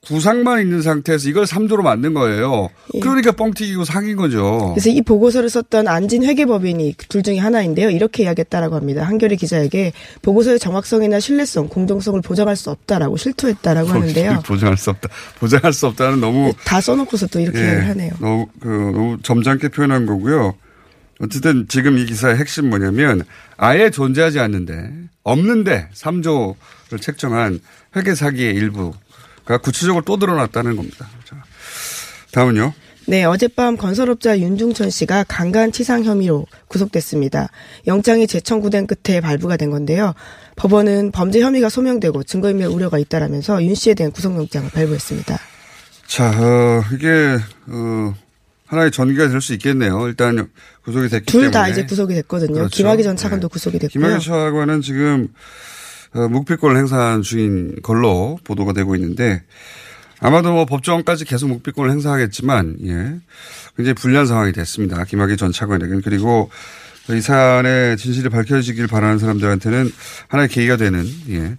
구상만 0.06 0.60
있는 0.60 0.82
상태에서 0.82 1.28
이걸 1.28 1.44
3조로 1.44 1.82
만든 1.82 2.14
거예요. 2.14 2.68
그러니까 3.02 3.32
뻥튀기고 3.32 3.84
사귄 3.84 4.16
거죠. 4.16 4.72
그래서 4.74 4.88
이 4.88 5.02
보고서를 5.02 5.50
썼던 5.50 5.88
안진 5.88 6.24
회계법인이 6.24 6.96
그둘 6.96 7.24
중에 7.24 7.38
하나인데요. 7.38 7.90
이렇게 7.90 8.22
이야기했다라고 8.22 8.76
합니다. 8.76 9.02
한겨레 9.02 9.36
기자에게 9.36 9.92
보고서의 10.22 10.60
정확성이나 10.60 11.18
신뢰성, 11.18 11.68
공정성을 11.68 12.20
보장할 12.22 12.54
수 12.54 12.70
없다라고 12.70 13.16
실토했다라고 13.16 13.88
하는데요. 13.88 14.42
보장할 14.46 14.76
수 14.76 14.90
없다. 14.90 15.08
보장할 15.40 15.72
수 15.72 15.86
없다는 15.88 16.20
너무 16.20 16.52
다 16.64 16.80
써놓고서 16.80 17.26
또 17.26 17.40
이렇게 17.40 17.58
예, 17.58 17.80
하네요. 17.80 18.12
너무 18.20 18.46
그 18.60 18.68
너무 18.68 19.18
점잖게 19.22 19.68
표현한 19.68 20.06
거고요. 20.06 20.54
어쨌든 21.18 21.66
지금 21.68 21.98
이 21.98 22.04
기사의 22.04 22.36
핵심 22.36 22.68
뭐냐면 22.68 23.24
아예 23.56 23.90
존재하지 23.90 24.38
않는데 24.38 24.90
없는데 25.22 25.88
3조를 25.94 27.00
책정한 27.00 27.58
회계 27.96 28.14
사기의 28.14 28.54
일부 28.54 28.92
가 29.46 29.58
구체적으로 29.58 30.04
또 30.04 30.18
드러났다는 30.18 30.76
겁니다. 30.76 31.08
자, 31.24 31.36
다음은요. 32.32 32.74
네, 33.08 33.22
어젯밤 33.24 33.76
건설업자 33.76 34.38
윤중천 34.40 34.90
씨가 34.90 35.24
강간 35.28 35.70
치상 35.70 36.02
혐의로 36.02 36.44
구속됐습니다. 36.66 37.48
영장이 37.86 38.26
재청구된 38.26 38.88
끝에 38.88 39.20
발부가 39.20 39.56
된 39.56 39.70
건데요. 39.70 40.12
법원은 40.56 41.12
범죄 41.12 41.40
혐의가 41.40 41.68
소명되고 41.68 42.24
증거인멸 42.24 42.66
우려가 42.68 42.98
있다라면서 42.98 43.62
윤 43.62 43.76
씨에 43.76 43.94
대한 43.94 44.10
구속영장을 44.10 44.68
발부했습니다. 44.70 45.38
자, 46.08 46.30
어, 46.30 46.82
이게 46.92 47.38
어, 47.68 48.14
하나의 48.66 48.90
전기가 48.90 49.28
될 49.28 49.40
수 49.40 49.52
있겠네요. 49.54 50.08
일단 50.08 50.48
구속이 50.84 51.08
됐기 51.08 51.26
둘 51.26 51.42
때문에 51.42 51.50
다 51.52 51.68
이제 51.68 51.84
구속이 51.86 52.12
됐거든요. 52.14 52.54
그렇죠. 52.54 52.76
김학의 52.76 53.04
전 53.04 53.16
차관도 53.16 53.48
네. 53.48 53.52
구속이 53.52 53.78
됐고요. 53.78 54.02
김학의 54.02 54.20
차관은 54.20 54.80
지금 54.82 55.28
어, 55.32 55.38
묵비권을 56.16 56.76
행사한 56.76 57.22
중인 57.22 57.82
걸로 57.82 58.38
보도가 58.44 58.72
되고 58.72 58.94
있는데 58.96 59.42
아마도 60.20 60.52
뭐 60.52 60.64
법정까지 60.64 61.24
계속 61.24 61.48
묵비권을 61.48 61.90
행사하겠지만 61.90 62.76
예 62.84 63.20
굉장히 63.76 63.94
불리한 63.94 64.26
상황이 64.26 64.52
됐습니다. 64.52 65.04
김학의 65.04 65.36
전 65.36 65.52
차관에게는 65.52 66.02
그리고 66.02 66.50
이 67.10 67.20
사안의 67.20 67.96
진실이 67.96 68.30
밝혀지길 68.30 68.86
바라는 68.88 69.18
사람들한테는 69.18 69.90
하나의 70.28 70.48
계기가 70.48 70.76
되는 70.76 71.04
예 71.28 71.56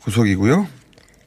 구속이고요. 0.00 0.66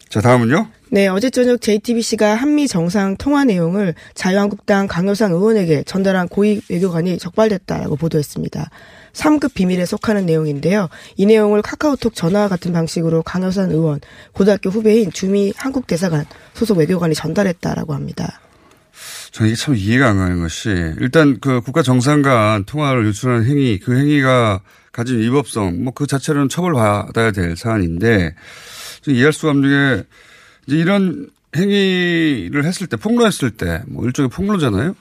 자 0.09 0.21
다음은요. 0.21 0.67
네, 0.93 1.07
어제 1.07 1.29
저녁 1.29 1.61
JTBC가 1.61 2.35
한미 2.35 2.67
정상 2.67 3.15
통화 3.15 3.45
내용을 3.45 3.95
자유한국당 4.13 4.87
강효상 4.87 5.31
의원에게 5.31 5.83
전달한 5.83 6.27
고위 6.27 6.59
외교관이 6.69 7.17
적발됐다라고 7.17 7.95
보도했습니다. 7.95 8.69
3급 9.13 9.53
비밀에 9.53 9.85
속하는 9.85 10.25
내용인데요. 10.25 10.89
이 11.17 11.25
내용을 11.25 11.61
카카오톡 11.61 12.15
전화와 12.15 12.47
같은 12.47 12.71
방식으로 12.73 13.23
강효상 13.23 13.71
의원, 13.71 13.99
고등학교 14.33 14.69
후배인 14.69 15.11
주미 15.11 15.53
한국대사관 15.57 16.25
소속 16.53 16.77
외교관이 16.77 17.15
전달했다라고 17.15 17.93
합니다. 17.93 18.39
저는 19.31 19.51
이게 19.51 19.55
참 19.55 19.75
이해가 19.75 20.09
안 20.09 20.17
가는 20.17 20.41
것이 20.41 20.69
일단 20.99 21.39
그 21.39 21.61
국가 21.61 21.81
정상 21.81 22.21
간 22.21 22.65
통화를 22.65 23.05
유출하는 23.07 23.45
행위 23.45 23.79
그 23.79 23.97
행위가 23.97 24.61
가진 24.91 25.19
위법성 25.19 25.83
뭐 25.83 25.93
그 25.93 26.05
자체로는 26.05 26.49
처벌받아야 26.49 27.31
될 27.31 27.55
사안인데 27.55 28.35
좀 29.01 29.13
이해할 29.13 29.31
수가 29.33 29.51
없는 29.51 29.69
게 29.69 30.03
이제 30.67 30.77
이런 30.77 31.29
행위를 31.55 32.65
했을 32.65 32.87
때 32.87 32.97
폭로했을 32.97 33.51
때 33.51 33.81
뭐 33.87 34.05
일종의 34.05 34.29
폭로잖아요. 34.29 34.95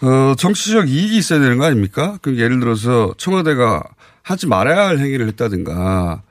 어, 0.00 0.34
정치적 0.36 0.88
이익이 0.88 1.16
있어야 1.16 1.40
되는 1.40 1.58
거 1.58 1.64
아닙니까? 1.64 2.18
그 2.22 2.38
예를 2.38 2.60
들어서 2.60 3.14
청와대가 3.16 3.82
하지 4.22 4.46
말아야 4.46 4.86
할 4.86 4.98
행위를 4.98 5.26
했다든가. 5.28 6.22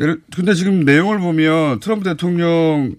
예를, 0.00 0.20
근데 0.34 0.54
지금 0.54 0.84
내용을 0.84 1.18
보면 1.18 1.80
트럼프 1.80 2.04
대통령 2.04 2.96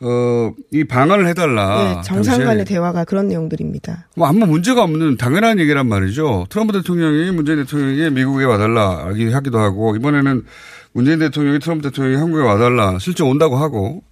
어, 0.00 0.52
이 0.72 0.84
방안을 0.84 1.26
해달라. 1.28 1.94
네, 1.94 2.00
정상. 2.04 2.44
간의 2.44 2.64
대화가 2.64 3.04
그런 3.04 3.28
내용들입니다. 3.28 4.08
뭐 4.16 4.28
아무 4.28 4.44
문제가 4.46 4.82
없는 4.82 5.16
당연한 5.16 5.58
얘기란 5.58 5.86
말이죠. 5.86 6.46
트럼프 6.50 6.72
대통령이 6.72 7.30
문재인 7.30 7.58
대통령에게 7.58 8.10
미국에 8.10 8.44
와달라 8.44 9.06
하기도 9.06 9.58
하고 9.58 9.96
이번에는 9.96 10.44
문재인 10.92 11.18
대통령이 11.20 11.58
트럼프 11.60 11.88
대통령이 11.88 12.16
한국에 12.16 12.42
와달라 12.42 12.98
실제 12.98 13.22
온다고 13.22 13.56
하고 13.56 14.02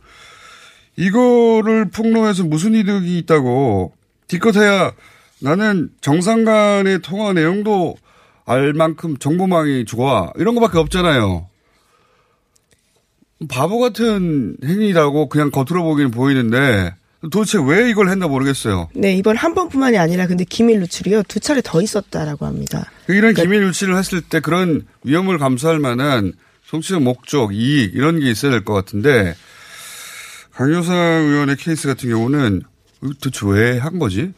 이거를 0.96 1.90
폭로해서 1.90 2.44
무슨 2.44 2.74
이득이 2.74 3.18
있다고 3.18 3.92
기껏해야 4.28 4.92
나는 5.40 5.90
정상 6.00 6.44
간의 6.44 7.00
통화 7.02 7.32
내용도 7.32 7.96
알 8.44 8.72
만큼 8.72 9.16
정보망이 9.16 9.84
좋아 9.84 10.30
이런 10.36 10.54
거밖에 10.54 10.78
없잖아요. 10.78 11.48
바보 13.48 13.78
같은 13.80 14.56
행위라고 14.64 15.28
그냥 15.28 15.50
겉으로 15.50 15.82
보기는 15.82 16.10
보이는데 16.12 16.94
도대체 17.30 17.58
왜 17.64 17.88
이걸 17.90 18.08
했나 18.08 18.26
모르겠어요. 18.28 18.88
네, 18.94 19.14
이번 19.14 19.36
한 19.36 19.54
번뿐만이 19.54 19.98
아니라 19.98 20.26
근데 20.26 20.44
기밀 20.44 20.80
누출이요 20.80 21.24
두 21.24 21.40
차례 21.40 21.60
더 21.62 21.80
있었다라고 21.82 22.46
합니다. 22.46 22.90
이런 23.08 23.34
기밀 23.34 23.62
유치를 23.64 23.96
했을 23.96 24.20
때 24.22 24.40
그런 24.40 24.86
위험을 25.04 25.38
감수할 25.38 25.78
만한 25.78 26.32
정치적 26.68 27.02
목적, 27.02 27.54
이익 27.54 27.94
이런 27.94 28.18
게 28.20 28.30
있어야 28.30 28.50
될 28.50 28.64
것 28.64 28.74
같은데 28.74 29.34
강효상 30.52 30.96
의원의 30.96 31.56
케이스 31.56 31.86
같은 31.88 32.08
경우는 32.10 32.62
도대체 33.02 33.46
왜 33.46 33.78
한 33.78 33.98
거지? 33.98 34.32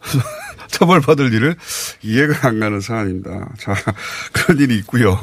처벌받을 0.68 1.32
일을 1.32 1.56
이해가 2.02 2.48
안 2.48 2.60
가는 2.60 2.80
사안입니다. 2.80 3.50
자, 3.58 3.74
그런 4.32 4.60
일이 4.60 4.76
있고요. 4.78 5.18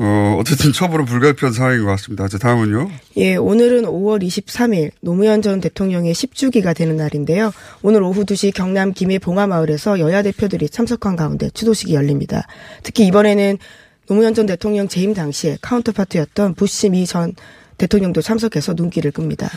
어, 0.00 0.36
어쨌든 0.38 0.72
처벌은 0.72 1.04
불가피한 1.06 1.52
상황인 1.52 1.84
것 1.84 1.90
같습니다. 1.90 2.28
자, 2.28 2.38
다음은요. 2.38 2.88
예, 3.16 3.34
오늘은 3.36 3.82
5월 3.82 4.22
23일 4.22 4.92
노무현 5.00 5.42
전 5.42 5.60
대통령의 5.60 6.14
10주기가 6.14 6.74
되는 6.74 6.96
날인데요. 6.96 7.52
오늘 7.82 8.02
오후 8.04 8.24
2시 8.24 8.54
경남 8.54 8.92
김해 8.92 9.18
봉화마을에서 9.18 9.98
여야 9.98 10.22
대표들이 10.22 10.68
참석한 10.68 11.16
가운데 11.16 11.50
추도식이 11.50 11.94
열립니다. 11.94 12.46
특히 12.84 13.06
이번에는 13.06 13.58
노무현 14.06 14.34
전 14.34 14.46
대통령 14.46 14.86
재임 14.88 15.14
당시에 15.14 15.58
카운터파트였던 15.60 16.54
부시 16.54 16.90
미전 16.90 17.34
대통령도 17.78 18.20
참석해서 18.20 18.74
눈길을 18.74 19.12
끕니다. 19.12 19.48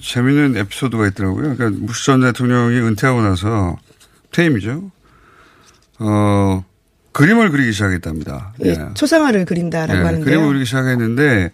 재미있는 0.00 0.56
에피소드가 0.56 1.08
있더라고요. 1.08 1.56
그러니까 1.56 1.70
무시 1.84 2.06
전 2.06 2.20
대통령이 2.20 2.78
은퇴하고 2.78 3.20
나서 3.22 3.76
퇴임이죠. 4.32 4.90
어, 5.98 6.64
그림을 7.12 7.50
그리기 7.50 7.72
시작했답니다. 7.72 8.52
예, 8.64 8.76
초상화를 8.94 9.46
그린다라고 9.46 9.98
예, 9.98 10.04
하는데요. 10.04 10.24
그림을 10.24 10.48
그리기 10.48 10.64
시작했는데 10.66 11.50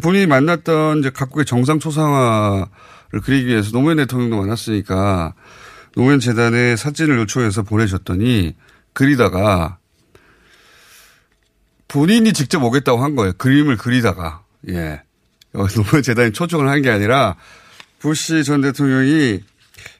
본인이 0.00 0.26
만났던 0.26 1.00
이제 1.00 1.10
각국의 1.10 1.44
정상 1.44 1.78
초상화를 1.78 3.20
그리기 3.22 3.46
위해서 3.46 3.70
노무현 3.72 3.98
대통령도 3.98 4.38
만났으니까 4.38 5.34
노무현 5.94 6.18
재단에 6.18 6.76
사진을 6.76 7.18
요청해서 7.18 7.62
보내셨더니 7.62 8.56
그리다가 8.94 9.78
본인이 11.88 12.32
직접 12.32 12.62
오겠다고 12.64 13.02
한 13.04 13.14
거예요. 13.14 13.34
그림을 13.34 13.76
그리다가 13.76 14.42
예 14.70 15.02
어, 15.04 15.11
노무현 15.52 16.02
재단이 16.02 16.32
초청을 16.32 16.68
한 16.68 16.82
게 16.82 16.90
아니라 16.90 17.36
부시 17.98 18.42
전 18.44 18.60
대통령이 18.62 19.40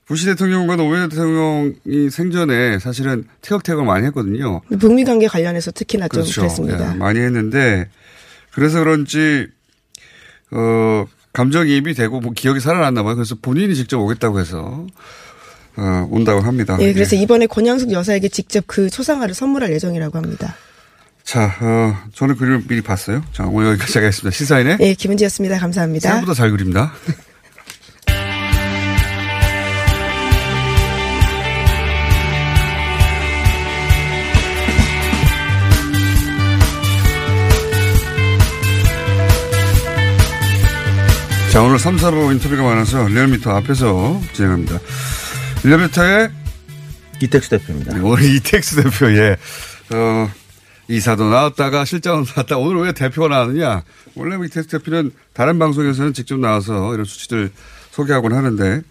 부시 0.07 0.27
대통령과 0.27 0.77
노무현 0.77 1.09
대통령이 1.09 2.11
생전에 2.11 2.79
사실은 2.79 3.25
태역태역을 3.43 3.85
많이 3.85 4.07
했거든요. 4.07 4.61
북미 4.81 5.05
관계 5.05 5.27
관련해서 5.29 5.71
특히나 5.71 6.09
좀 6.09 6.23
그렇죠. 6.23 6.41
그랬습니다. 6.43 6.93
예, 6.95 6.97
많이 6.97 7.21
했는데 7.21 7.89
그래서 8.53 8.81
그런지 8.81 9.47
어 10.51 11.07
감정이입이 11.33 11.95
되고 11.95 12.21
뭐 12.21 12.33
기억이 12.33 12.61
살아났나 12.61 13.03
봐요. 13.03 13.15
그래서 13.15 13.37
본인이 13.41 13.75
직접 13.75 13.99
오겠다고 14.01 14.41
해서 14.41 14.87
어, 15.77 16.07
온다고 16.11 16.41
합니다. 16.41 16.77
예, 16.81 16.93
그래서 16.93 17.17
예. 17.17 17.21
이번에 17.23 17.47
권양숙 17.47 17.93
여사에게 17.93 18.29
직접 18.29 18.65
그 18.67 18.91
초상화를 18.91 19.35
선물할 19.35 19.73
예정이라고 19.73 20.19
합니다. 20.19 20.55
자, 21.25 21.55
어, 21.61 21.97
저는 22.15 22.37
그림을 22.37 22.65
미리 22.69 22.83
봤어요. 22.83 23.23
자, 23.33 23.45
오늘 23.47 23.71
여기까지 23.71 23.99
하겠습니다. 23.99 24.37
시사인의 24.37 24.79
예, 24.81 24.95
김은지였습니다. 24.95 25.59
감사합니다. 25.59 26.09
생각보다 26.09 26.35
잘 26.35 26.51
그립니다. 26.51 26.93
자, 41.53 41.61
오늘 41.61 41.79
3, 41.79 41.97
4부 41.97 42.33
인터뷰가 42.33 42.63
많아서 42.63 43.07
리얼미터 43.09 43.55
앞에서 43.57 44.19
진행합니다. 44.33 44.81
리얼미터의 45.65 46.31
이택수 47.21 47.51
대표입니다. 47.51 47.99
오늘 48.03 48.25
이택수 48.37 48.83
대표, 48.83 49.13
예. 49.13 49.37
어, 49.93 50.31
이사도 50.89 51.31
나왔다가 51.31 51.85
실장도 51.85 52.31
나왔다. 52.35 52.59
오늘 52.59 52.83
왜 52.83 52.93
대표가 52.93 53.29
나왔느냐. 53.29 53.83
원래 54.15 54.37
이택수 54.45 54.69
대표는 54.69 55.13
다른 55.33 55.59
방송에서는 55.59 56.13
직접 56.13 56.39
나와서 56.39 56.93
이런 56.95 57.05
수치들 57.05 57.51
소개하곤 57.91 58.33
하는데. 58.33 58.83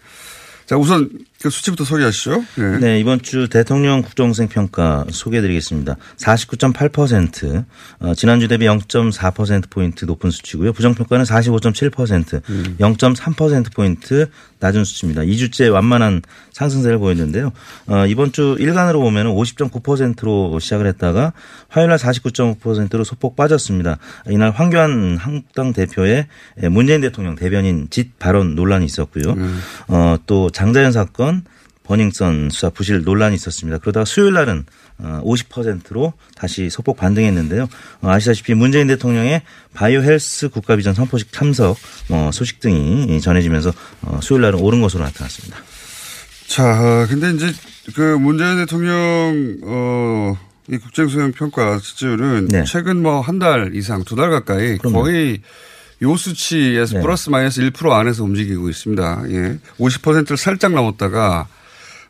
자, 0.66 0.76
우선 0.76 1.10
그 1.42 1.50
수치부터 1.50 1.84
소개하시죠. 1.84 2.44
예. 2.58 2.62
네, 2.78 3.00
이번 3.00 3.20
주 3.20 3.48
대통령 3.48 4.02
국정수행 4.02 4.48
평가 4.48 5.04
소개해드리겠습니다. 5.10 5.96
49.8%, 6.16 7.64
어, 7.98 8.14
지난주 8.14 8.46
대비 8.46 8.66
0.4%포인트 8.66 10.04
높은 10.04 10.30
수치고요. 10.30 10.72
부정평가는 10.72 11.24
45.7%, 11.24 12.42
0.3%포인트 12.78 14.28
낮은 14.60 14.84
수치입니다. 14.84 15.22
2주째 15.22 15.72
완만한 15.72 16.22
상승세를 16.52 16.98
보였는데요. 16.98 17.50
어, 17.88 18.06
이번 18.06 18.30
주 18.30 18.56
일간으로 18.60 19.00
보면 19.00 19.26
50.9%로 19.26 20.60
시작을 20.60 20.86
했다가 20.86 21.32
화요일 21.68 21.88
날 21.88 21.98
49.5%로 21.98 23.02
소폭 23.02 23.34
빠졌습니다. 23.34 23.98
이날 24.28 24.52
황교안 24.52 25.16
한국당 25.16 25.72
대표의 25.72 26.28
문재인 26.70 27.00
대통령 27.00 27.34
대변인 27.34 27.88
짓 27.90 28.16
발언 28.20 28.54
논란이 28.54 28.84
있었고요. 28.84 29.34
어, 29.88 30.16
또 30.26 30.50
장자연 30.50 30.92
사건 30.92 31.31
버닝썬 31.84 32.50
수사 32.50 32.70
부실 32.70 33.02
논란이 33.02 33.34
있었습니다. 33.34 33.78
그러다가 33.78 34.04
수요일 34.04 34.34
날은 34.34 34.64
50%로 35.00 36.12
다시 36.36 36.70
소폭 36.70 36.96
반등했는데요. 36.96 37.68
어, 38.02 38.08
아시다시피 38.10 38.54
문재인 38.54 38.86
대통령의 38.86 39.42
바이오 39.74 40.02
헬스 40.02 40.48
국가비전 40.48 40.94
선포식 40.94 41.32
참석 41.32 41.76
어, 42.10 42.30
소식 42.32 42.60
등이 42.60 43.20
전해지면서 43.20 43.72
어, 44.02 44.20
수요일 44.22 44.42
날은 44.42 44.60
오른 44.60 44.80
것으로 44.80 45.02
나타났습니다. 45.04 45.58
자, 46.46 46.64
어, 46.80 47.06
근데 47.08 47.30
이제 47.32 47.52
그 47.94 48.00
문재인 48.16 48.56
대통령, 48.58 49.56
어, 49.64 50.36
이 50.70 50.76
국정수행 50.76 51.32
평가 51.32 51.78
지지율은 51.80 52.48
네. 52.48 52.64
최근 52.64 53.02
뭐 53.02 53.20
한 53.22 53.38
달 53.40 53.74
이상, 53.74 54.04
두 54.04 54.14
달 54.14 54.30
가까이 54.30 54.78
그럼요. 54.78 55.02
거의 55.02 55.40
요 56.02 56.16
수치에서 56.16 56.96
네. 56.96 57.00
플러스 57.02 57.30
마이너스 57.30 57.60
1% 57.62 57.90
안에서 57.90 58.22
움직이고 58.22 58.68
있습니다. 58.68 59.22
예. 59.30 59.58
50%를 59.78 60.36
살짝 60.36 60.72
넘었다가 60.72 61.48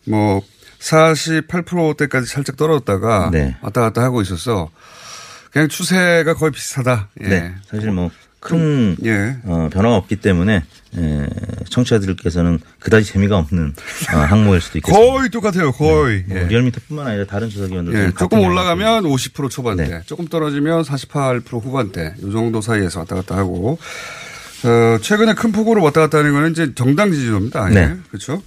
뭐 0.07 0.43
48%대까지 0.81 2.27
살짝 2.27 2.57
떨어졌다가 2.57 3.31
네. 3.33 3.57
왔다 3.63 3.81
갔다 3.81 4.03
하고 4.03 4.21
있어서 4.23 4.71
그냥 5.53 5.69
추세가 5.69 6.35
거의 6.35 6.51
비슷하다. 6.53 7.09
예. 7.23 7.29
네. 7.29 7.55
사실 7.71 7.91
뭐 7.91 8.11
큰 8.43 8.97
예. 9.05 9.37
어, 9.45 9.69
변화가 9.73 9.95
없기 9.97 10.17
때문에 10.17 10.65
에, 10.99 11.27
청취자들께서는 11.71 12.59
그다지 12.81 13.13
재미가 13.13 13.39
없는 13.39 13.73
어, 14.13 14.17
항목일 14.17 14.61
수도 14.61 14.79
있겠습니다. 14.79 15.13
거의 15.13 15.31
똑같아요. 15.31 15.71
거의. 15.71 16.25
뭐 16.27 16.37
예. 16.37 16.45
리얼미터 16.49 16.81
뿐만 16.89 17.07
아니라 17.07 17.25
다른 17.25 17.49
조사기관들도 17.49 17.99
예, 17.99 18.13
조금 18.19 18.41
올라가면 18.41 19.05
50% 19.05 19.49
초반대, 19.49 19.87
네. 19.87 20.01
조금 20.07 20.27
떨어지면 20.27 20.83
48% 20.83 21.63
후반대, 21.63 22.15
이 22.19 22.33
정도 22.33 22.61
사이에서 22.61 22.99
왔다 23.01 23.15
갔다 23.15 23.37
하고, 23.37 23.79
어, 24.65 24.99
최근에 25.01 25.35
큰 25.35 25.53
폭으로 25.53 25.81
왔다 25.81 26.01
갔다 26.01 26.19
하는 26.19 26.33
거는 26.33 26.51
이제 26.51 26.75
정당 26.75 27.13
지지도입니다. 27.13 27.71
예. 27.71 27.75
네. 27.75 27.97
그렇죠? 28.09 28.43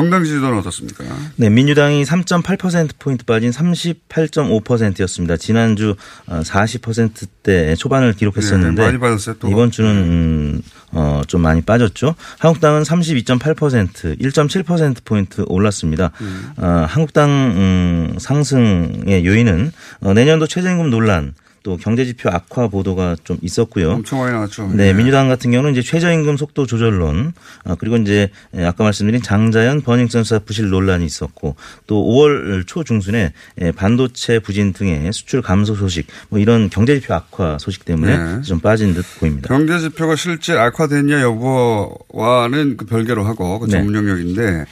정당 0.00 0.24
지지도는 0.24 0.58
어떻습니까? 0.58 1.04
네, 1.36 1.48
민주당이 1.48 2.04
3.8%포인트 2.04 3.24
빠진 3.24 3.50
38.5%였습니다. 3.50 5.36
지난주 5.36 5.96
40%대 6.28 7.74
초반을 7.76 8.12
기록했었는데 8.12 8.82
네, 8.82 8.86
많이 8.88 8.98
빠졌어요, 8.98 9.36
또. 9.38 9.48
이번 9.48 9.70
주는 9.70 9.90
음, 9.90 10.62
어, 10.92 11.22
좀 11.26 11.40
많이 11.40 11.62
빠졌죠. 11.62 12.14
한국당은 12.38 12.82
32.8% 12.82 14.20
1.7%포인트 14.20 15.44
올랐습니다. 15.46 16.10
음. 16.20 16.52
어, 16.58 16.84
한국당 16.88 17.30
음, 17.30 18.14
상승의 18.18 19.24
요인은 19.24 19.72
어, 20.00 20.12
내년도 20.12 20.46
최저임금 20.46 20.90
논란 20.90 21.34
또 21.66 21.76
경제지표 21.76 22.30
악화 22.30 22.68
보도가 22.68 23.16
좀 23.24 23.38
있었고요. 23.42 23.90
엄청 23.90 24.20
많이 24.20 24.32
나왔죠. 24.32 24.70
네, 24.72 24.90
예. 24.90 24.92
민주당 24.92 25.26
같은 25.26 25.50
경우는 25.50 25.72
이제 25.72 25.82
최저임금 25.82 26.36
속도 26.36 26.64
조절론, 26.64 27.32
아, 27.64 27.74
그리고 27.74 27.96
이제 27.96 28.30
예, 28.54 28.64
아까 28.64 28.84
말씀드린 28.84 29.20
장자연 29.20 29.80
버닝썬사 29.80 30.38
부실 30.38 30.70
논란이 30.70 31.04
있었고 31.04 31.56
또 31.88 32.04
5월 32.04 32.64
초 32.68 32.84
중순에 32.84 33.32
예, 33.62 33.72
반도체 33.72 34.38
부진 34.38 34.72
등의 34.72 35.12
수출 35.12 35.42
감소 35.42 35.74
소식, 35.74 36.06
뭐 36.28 36.38
이런 36.38 36.70
경제지표 36.70 37.12
악화 37.12 37.58
소식 37.58 37.84
때문에 37.84 38.16
네. 38.16 38.42
좀 38.42 38.60
빠진 38.60 38.94
듯 38.94 39.04
보입니다. 39.18 39.48
경제 39.48 39.80
지표가 39.80 40.14
실제 40.14 40.56
악화됐냐 40.56 41.20
여부와는 41.20 42.76
그 42.76 42.86
별개로 42.86 43.24
하고 43.24 43.58
그 43.58 43.66
네. 43.66 43.72
전문 43.72 43.96
영역인데 43.96 44.66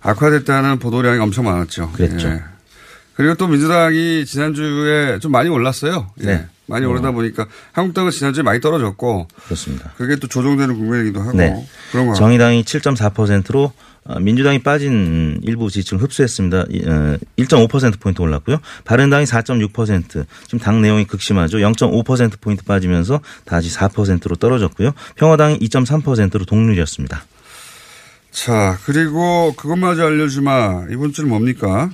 악화됐다는 0.00 0.78
보도량이 0.78 1.20
엄청 1.20 1.44
많았죠. 1.44 1.90
그랬죠. 1.92 2.28
예. 2.28 2.57
그리고 3.18 3.34
또 3.34 3.48
민주당이 3.48 4.24
지난주에 4.26 5.18
좀 5.18 5.32
많이 5.32 5.48
올랐어요. 5.48 6.08
예. 6.20 6.24
네. 6.24 6.46
많이 6.66 6.86
오르다 6.86 7.10
보니까 7.10 7.48
한국당은 7.72 8.12
지난주에 8.12 8.44
많이 8.44 8.60
떨어졌고 8.60 9.26
그렇습니다. 9.46 9.92
그게 9.96 10.14
또 10.16 10.28
조정되는 10.28 10.76
국면이기도 10.76 11.20
하고 11.20 11.36
네. 11.36 11.66
그런 11.90 12.06
거. 12.06 12.14
정의당이 12.14 12.62
7.4%로 12.62 13.72
어, 14.04 14.20
민주당이 14.20 14.60
빠진 14.60 15.40
일부 15.42 15.68
지지층을 15.68 16.00
흡수했습니다. 16.04 16.66
이, 16.70 16.84
어, 16.86 17.18
1.5%포인트 17.38 18.22
올랐고요. 18.22 18.58
바른당이 18.84 19.24
4.6%. 19.24 20.24
지금 20.44 20.58
당 20.60 20.80
내용이 20.80 21.04
극심하죠. 21.04 21.58
0.5%포인트 21.58 22.62
빠지면서 22.62 23.20
다시 23.44 23.74
4%로 23.74 24.36
떨어졌고요. 24.36 24.92
평화당이 25.16 25.58
2.3%로 25.58 26.44
동률이었습니다. 26.44 27.24
자 28.30 28.78
그리고 28.84 29.54
그것마저 29.56 30.06
알려주마 30.06 30.84
이번 30.92 31.12
주는 31.12 31.28
뭡니까? 31.28 31.90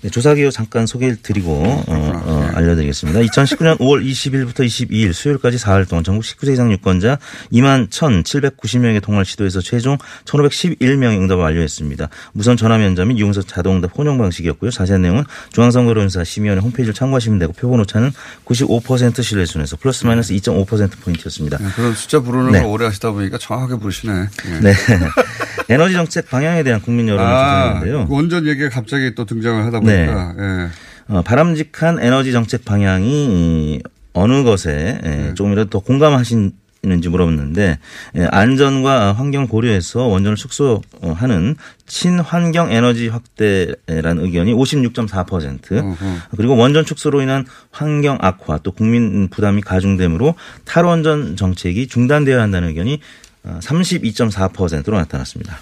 네, 0.00 0.10
조사 0.10 0.32
기호 0.34 0.50
잠깐 0.50 0.86
소개를 0.86 1.16
드리고 1.16 1.50
어, 1.52 1.84
어, 1.88 2.50
알려드리겠습니다. 2.54 3.20
2019년 3.20 3.78
5월 3.78 4.04
20일부터 4.04 4.64
22일 4.64 5.12
수요일까지 5.12 5.56
4일 5.56 5.88
동안 5.88 6.04
전국 6.04 6.22
19세 6.22 6.52
이상 6.52 6.70
유권자 6.70 7.18
2만 7.52 7.88
1,790명의 7.90 9.02
통화를 9.02 9.24
시도해서 9.24 9.60
최종 9.60 9.98
1,511명의 10.24 11.18
응답을 11.20 11.42
완료했습니다. 11.42 12.08
무선 12.32 12.56
전화 12.56 12.78
면접 12.78 13.06
및 13.06 13.18
유흥서 13.18 13.42
자동응답 13.42 13.98
혼용 13.98 14.18
방식이었고요. 14.18 14.70
자세한 14.70 15.02
내용은 15.02 15.24
중앙선거론사 15.52 16.22
심의원회 16.22 16.62
홈페이지를 16.62 16.94
참고하시면 16.94 17.40
되고 17.40 17.52
표본 17.52 17.80
오차는 17.80 18.12
95% 18.44 19.22
신뢰 19.24 19.46
순에서 19.46 19.76
플러스 19.76 20.06
마이너스 20.06 20.32
2.5% 20.34 21.00
포인트였습니다. 21.00 21.58
네, 21.58 21.68
그런 21.74 21.94
숫자 21.94 22.20
부르는 22.20 22.52
네. 22.52 22.60
걸 22.60 22.68
오래 22.68 22.84
하시다 22.86 23.10
보니까 23.10 23.38
정확하게 23.38 23.80
부르시네. 23.80 24.12
예. 24.46 24.60
네. 24.60 24.72
에너지 25.70 25.92
정책 25.92 26.30
방향에 26.30 26.62
대한 26.62 26.80
국민 26.80 27.08
여론을 27.08 27.26
아, 27.26 27.64
조사했는데요. 27.74 28.08
그 28.08 28.14
원전 28.14 28.46
얘기가 28.46 28.70
갑자기 28.70 29.14
또 29.14 29.26
등장을 29.26 29.64
하다 29.66 29.80
네. 29.80 29.87
보니까 29.88 30.34
예. 30.38 30.68
어, 31.08 31.22
바람직한 31.22 32.00
에너지 32.00 32.32
정책 32.32 32.64
방향이 32.64 33.08
이 33.08 33.82
어느 34.12 34.42
것에 34.42 35.00
예, 35.04 35.34
조금이라도 35.34 35.70
더 35.70 35.78
공감하시는지 35.78 37.08
물어봤는데 37.08 37.78
예, 38.16 38.28
안전과 38.30 39.12
환경 39.12 39.46
고려해서 39.46 40.02
원전을 40.06 40.36
축소하는 40.36 41.56
친환경 41.86 42.72
에너지 42.72 43.08
확대라는 43.08 44.24
의견이 44.24 44.52
56.4% 44.54 45.72
어허. 45.78 45.96
그리고 46.36 46.56
원전 46.56 46.84
축소로 46.84 47.22
인한 47.22 47.46
환경 47.70 48.18
악화 48.20 48.58
또 48.58 48.72
국민 48.72 49.28
부담이 49.28 49.62
가중되므로 49.62 50.34
탈원전 50.64 51.36
정책이 51.36 51.86
중단되어야 51.86 52.42
한다는 52.42 52.68
의견이 52.68 53.00
어, 53.44 53.58
32.4%로 53.62 54.96
나타났습니다. 54.98 55.58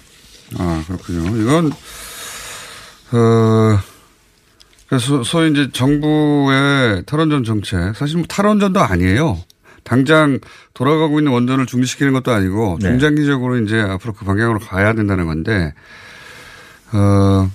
아, 0.57 0.83
그렇군요. 0.87 1.37
이건, 1.41 1.71
어, 3.11 3.79
그래서 4.87 5.23
소위 5.23 5.51
이제 5.51 5.69
정부의 5.71 7.03
탈원전 7.05 7.43
정책, 7.43 7.95
사실 7.95 8.17
뭐 8.17 8.25
탈원전도 8.27 8.79
아니에요. 8.79 9.37
당장 9.83 10.39
돌아가고 10.73 11.19
있는 11.19 11.31
원전을 11.31 11.65
중지시키는 11.65 12.13
것도 12.13 12.31
아니고 12.31 12.77
네. 12.81 12.89
중장기적으로 12.89 13.57
이제 13.59 13.79
앞으로 13.79 14.13
그 14.13 14.25
방향으로 14.25 14.59
가야 14.59 14.93
된다는 14.93 15.25
건데, 15.27 15.73
어, 16.93 17.49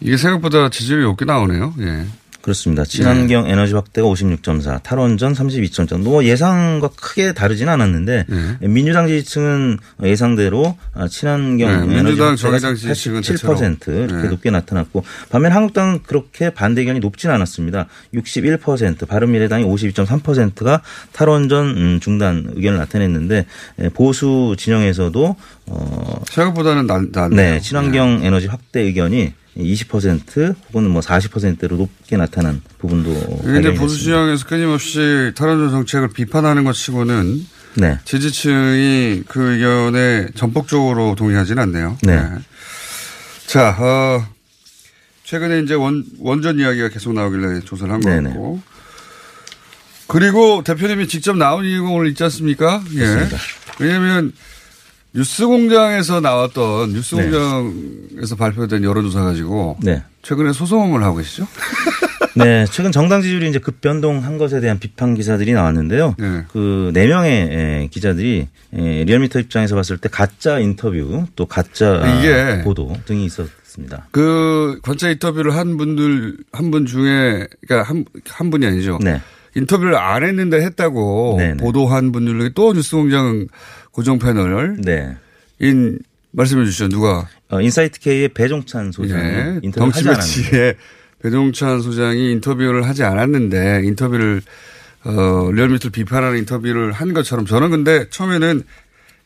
이게 0.00 0.16
생각보다 0.16 0.68
지지율이 0.68 1.04
높게 1.04 1.24
나오네요. 1.24 1.74
예. 1.80 2.06
그렇습니다. 2.44 2.84
친환경 2.84 3.48
에너지 3.48 3.72
확대가 3.72 4.06
56.4, 4.06 4.82
탈원전 4.82 5.32
32.4. 5.32 5.98
뭐 5.98 6.22
예상과 6.24 6.90
크게 6.94 7.32
다르진 7.32 7.70
않았는데 7.70 8.26
네. 8.28 8.68
민주당 8.68 9.06
지지층은 9.06 9.78
예상대로 10.02 10.76
친환경 11.08 11.88
네, 11.88 12.00
에너지 12.00 12.04
민주당, 12.04 12.28
확대가 12.32 12.36
정의당 12.36 12.74
지지층은 12.74 13.22
87% 13.22 13.88
이렇게 13.88 14.14
네. 14.24 14.28
높게 14.28 14.50
나타났고 14.50 15.04
반면 15.30 15.52
한국당은 15.52 16.02
그렇게 16.02 16.50
반대 16.50 16.82
의견이 16.82 17.00
높진 17.00 17.30
않았습니다. 17.30 17.86
61%, 18.12 19.08
바른미래당이 19.08 19.64
52.3%가 19.64 20.82
탈원전 21.12 21.66
음, 21.68 22.00
중단 22.00 22.52
의견을 22.56 22.78
나타냈는데 22.78 23.46
예, 23.80 23.88
보수 23.88 24.54
진영에서도 24.58 25.36
어 25.68 26.22
생각보다는 26.30 26.86
낫, 26.86 27.04
낫네요. 27.10 27.52
네, 27.54 27.60
친환경 27.60 28.20
에너지 28.22 28.48
확대 28.48 28.80
의견이 28.80 29.32
20% 29.56 30.54
혹은 30.68 30.90
뭐 30.90 31.00
40%로 31.00 31.76
높게 31.76 32.16
나타난 32.16 32.60
부분도 32.78 33.42
발견이 33.42 33.74
보수. 33.76 33.98
진영에서 33.98 34.46
끊임없이 34.46 35.32
탈원전 35.36 35.70
정책을 35.70 36.08
비판하는 36.08 36.64
것 36.64 36.72
치고는 36.72 37.46
네. 37.76 37.98
지지층이 38.04 39.24
그 39.28 39.52
의견에 39.52 40.28
전폭적으로 40.34 41.14
동의하지는 41.16 41.62
않네요. 41.64 41.98
네. 42.02 42.22
자, 43.46 43.76
어, 43.78 44.26
최근에 45.24 45.60
이제 45.60 45.74
원, 45.74 46.04
원전 46.18 46.58
이야기가 46.58 46.88
계속 46.88 47.12
나오길래 47.12 47.60
조사를 47.60 47.92
한것 47.92 48.10
네네. 48.12 48.30
같고. 48.30 48.60
그리고 50.06 50.62
대표님이 50.62 51.08
직접 51.08 51.36
나온 51.36 51.64
이유가 51.64 51.90
오늘 51.90 52.08
있지 52.08 52.22
않습니까? 52.24 52.82
예. 52.92 52.98
그렇습니다. 52.98 53.38
왜냐면 53.78 54.32
뉴스 55.14 55.46
공장에서 55.46 56.20
나왔던 56.20 56.92
뉴스 56.92 57.14
네. 57.14 57.30
공장에서 57.30 58.34
발표된 58.36 58.82
여론조사 58.82 59.22
가지고 59.22 59.76
네. 59.80 60.02
최근에 60.22 60.52
소송을 60.52 61.02
하고 61.04 61.18
계시죠? 61.18 61.46
네, 62.36 62.66
최근 62.72 62.90
정당 62.90 63.22
지지율이 63.22 63.48
이제 63.48 63.60
급변동한 63.60 64.38
것에 64.38 64.60
대한 64.60 64.80
비판 64.80 65.14
기사들이 65.14 65.52
나왔는데요. 65.52 66.16
네. 66.18 66.42
그네 66.52 67.06
명의 67.06 67.88
기자들이 67.92 68.48
에, 68.72 69.04
리얼미터 69.04 69.38
입장에서 69.38 69.76
봤을 69.76 69.98
때 69.98 70.08
가짜 70.08 70.58
인터뷰 70.58 71.26
또 71.36 71.46
가짜 71.46 72.18
이게 72.18 72.62
보도 72.64 72.92
등이 73.06 73.24
있었습니다. 73.26 74.08
그 74.10 74.80
관찰 74.82 75.12
인터뷰를 75.12 75.54
한 75.54 75.76
분들 75.76 76.38
한 76.50 76.72
분 76.72 76.86
중에 76.86 77.46
그러니까 77.68 77.88
한, 77.88 78.04
한 78.28 78.50
분이 78.50 78.66
아니죠. 78.66 78.98
네. 79.00 79.20
인터뷰를 79.54 79.96
안 79.96 80.24
했는데 80.24 80.60
했다고 80.62 81.36
네네. 81.38 81.56
보도한 81.58 82.10
분들 82.10 82.36
중에 82.40 82.50
또 82.56 82.72
뉴스공장 82.72 83.46
고정 83.94 84.18
패널 84.18 84.76
네. 84.82 85.16
인 85.60 85.98
말씀해 86.32 86.64
주시죠. 86.64 86.88
누가 86.88 87.28
어, 87.48 87.60
인사이트 87.60 88.00
K의 88.00 88.28
배종찬 88.28 88.90
소장이 88.90 89.22
예. 89.22 89.60
인터뷰를 89.62 89.94
하지 89.94 90.08
않았는데 90.08 90.74
배종찬 91.22 91.80
소장이 91.80 92.32
인터뷰를 92.32 92.88
하지 92.88 93.04
않았는데 93.04 93.82
인터뷰를 93.84 94.42
어, 95.04 95.50
리얼미터를 95.52 95.92
비판하는 95.92 96.38
인터뷰를 96.38 96.90
한 96.92 97.14
것처럼 97.14 97.46
저는 97.46 97.70
근데 97.70 98.06
처음에는 98.10 98.62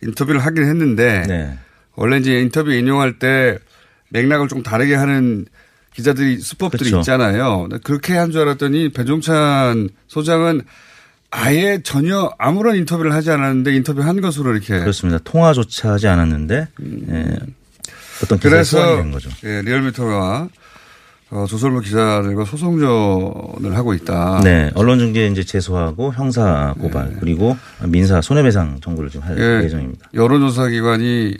인터뷰를 0.02 0.40
하긴 0.44 0.64
했는데 0.64 1.22
네. 1.26 1.58
원래 1.94 2.18
이제 2.18 2.38
인터뷰 2.38 2.70
인용할 2.70 3.18
때 3.18 3.58
맥락을 4.10 4.48
좀 4.48 4.62
다르게 4.62 4.94
하는 4.94 5.46
기자들이 5.94 6.38
수법들이 6.40 6.90
그렇죠. 6.90 7.00
있잖아요. 7.00 7.68
그렇게 7.82 8.14
한 8.16 8.30
줄 8.30 8.42
알았더니 8.42 8.90
배종찬 8.90 9.88
소장은 10.08 10.60
아예 11.30 11.80
전혀 11.82 12.32
아무런 12.38 12.76
인터뷰를 12.76 13.12
하지 13.12 13.30
않았는데 13.30 13.74
인터뷰 13.74 14.02
한 14.02 14.20
것으로 14.20 14.52
이렇게 14.52 14.78
그렇습니다. 14.78 15.18
통화조차 15.24 15.92
하지 15.92 16.08
않았는데 16.08 16.68
예, 17.10 17.36
어떤 18.22 18.38
그래서 18.38 18.96
된 18.96 19.12
거죠. 19.12 19.30
예, 19.44 19.62
리얼미터가 19.62 20.48
어, 21.30 21.44
조선모 21.46 21.80
기자들과 21.80 22.46
소송전을 22.46 23.76
하고 23.76 23.92
있다. 23.92 24.40
네, 24.42 24.70
언론중재 24.74 25.26
이제 25.26 25.44
제소하고 25.44 26.14
형사 26.14 26.74
고발 26.80 27.16
그리고 27.20 27.56
민사 27.86 28.22
손해배상 28.22 28.80
청구를 28.80 29.10
좀할 29.10 29.36
네. 29.36 29.42
예, 29.42 29.64
예정입니다. 29.64 30.08
여론조사 30.14 30.68
기관이 30.68 31.36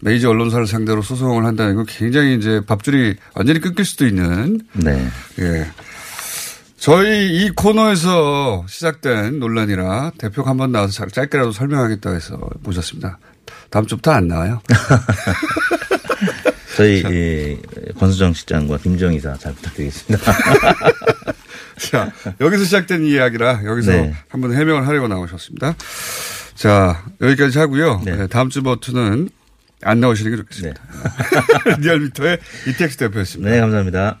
메이저 0.00 0.28
언론사를 0.28 0.66
상대로 0.66 1.00
소송을 1.00 1.46
한다는 1.46 1.76
건 1.76 1.86
굉장히 1.88 2.36
이제 2.36 2.60
밥줄이 2.66 3.16
완전히 3.34 3.60
끊길 3.60 3.86
수도 3.86 4.06
있는 4.06 4.60
네, 4.74 5.08
예. 5.38 5.66
저희 6.88 7.46
이 7.46 7.50
코너에서 7.50 8.66
시작된 8.68 9.38
논란이라 9.40 10.12
대표가 10.18 10.50
한 10.50 10.58
번 10.58 10.70
나와서 10.70 10.92
잘- 10.92 11.08
짧게라도 11.10 11.50
설명하겠다고 11.52 12.14
해서 12.14 12.38
모셨습니다. 12.60 13.18
다음 13.70 13.86
주부터 13.86 14.10
안 14.10 14.28
나와요. 14.28 14.60
저희 16.76 17.02
이 17.08 17.56
권수정 17.98 18.34
실장과 18.34 18.76
김정 18.76 19.14
이사 19.14 19.32
잘 19.38 19.54
부탁드리겠습니다. 19.54 20.30
자, 21.90 22.12
여기서 22.38 22.64
시작된 22.64 23.06
이야기라 23.06 23.62
여기서 23.64 23.92
네. 23.92 24.14
한번 24.28 24.52
해명을 24.52 24.86
하려고 24.86 25.08
나오셨습니다. 25.08 25.74
자, 26.54 27.02
여기까지 27.22 27.58
하고요. 27.60 28.02
네. 28.04 28.14
네, 28.14 28.26
다음 28.26 28.50
주부터는 28.50 29.30
안 29.82 30.00
나오시는 30.00 30.32
게 30.32 30.36
좋겠습니다. 30.36 30.82
리얼미터의 31.80 32.40
이택스 32.68 32.98
대표였습니다. 32.98 33.50
네, 33.50 33.60
감사합니다. 33.60 34.20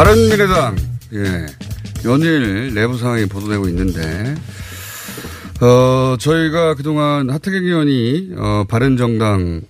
바른미래당 0.00 0.76
예 1.12 1.46
연일 2.06 2.72
내부 2.72 2.96
상황이 2.96 3.26
보도되고 3.26 3.68
있는데 3.68 4.34
어 5.60 6.16
저희가 6.18 6.74
그동안 6.74 7.28
하태경 7.28 7.62
의원이 7.62 8.30
어 8.34 8.64
바른정당 8.66 9.60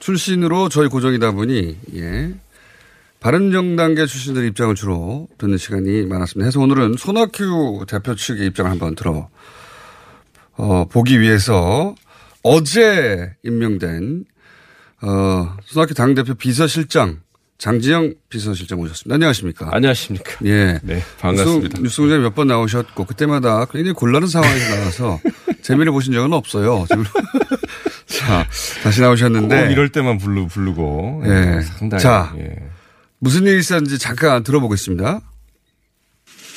출신으로 0.00 0.68
저희 0.70 0.88
고정이다 0.88 1.30
보니 1.30 1.78
예 1.94 2.34
바른정당계 3.20 4.06
출신들 4.06 4.44
입장을 4.46 4.74
주로 4.74 5.28
듣는 5.38 5.56
시간이 5.56 6.02
많았습니다. 6.06 6.44
해서 6.44 6.58
오늘은 6.58 6.96
손학규 6.98 7.84
대표 7.86 8.16
측의 8.16 8.48
입장을 8.48 8.68
한번 8.68 8.96
들어 8.96 9.28
어 10.56 10.86
보기 10.90 11.20
위해서 11.20 11.94
어제 12.42 13.36
임명된 13.44 14.24
어 15.02 15.56
손학규 15.66 15.94
당대표 15.94 16.34
비서실장 16.34 17.21
장지영 17.66 18.14
비서실장 18.28 18.80
모셨습니다. 18.80 19.14
안녕하십니까? 19.14 19.68
안녕하십니까? 19.70 20.32
예. 20.46 20.80
네, 20.82 21.00
반갑습니다. 21.20 21.78
뉴스, 21.80 22.00
공장에 22.00 22.20
몇 22.20 22.34
번 22.34 22.48
나오셨고 22.48 23.04
그때마다 23.04 23.66
굉장히 23.66 23.92
곤란한 23.94 24.28
상황에서 24.28 24.74
나와서 24.74 25.20
재미를 25.62 25.92
보신 25.92 26.12
적은 26.12 26.32
없어요. 26.32 26.84
자, 28.06 28.48
다시 28.82 29.00
나오셨는데. 29.00 29.66
꼭 29.66 29.70
이럴 29.70 29.90
때만 29.92 30.18
부르, 30.18 30.44
부르고. 30.48 31.22
예. 31.24 31.60
상당히. 31.78 32.02
자, 32.02 32.34
예. 32.36 32.56
무슨 33.20 33.46
일이 33.46 33.60
있었는지 33.60 33.96
잠깐 33.96 34.42
들어보겠습니다. 34.42 35.20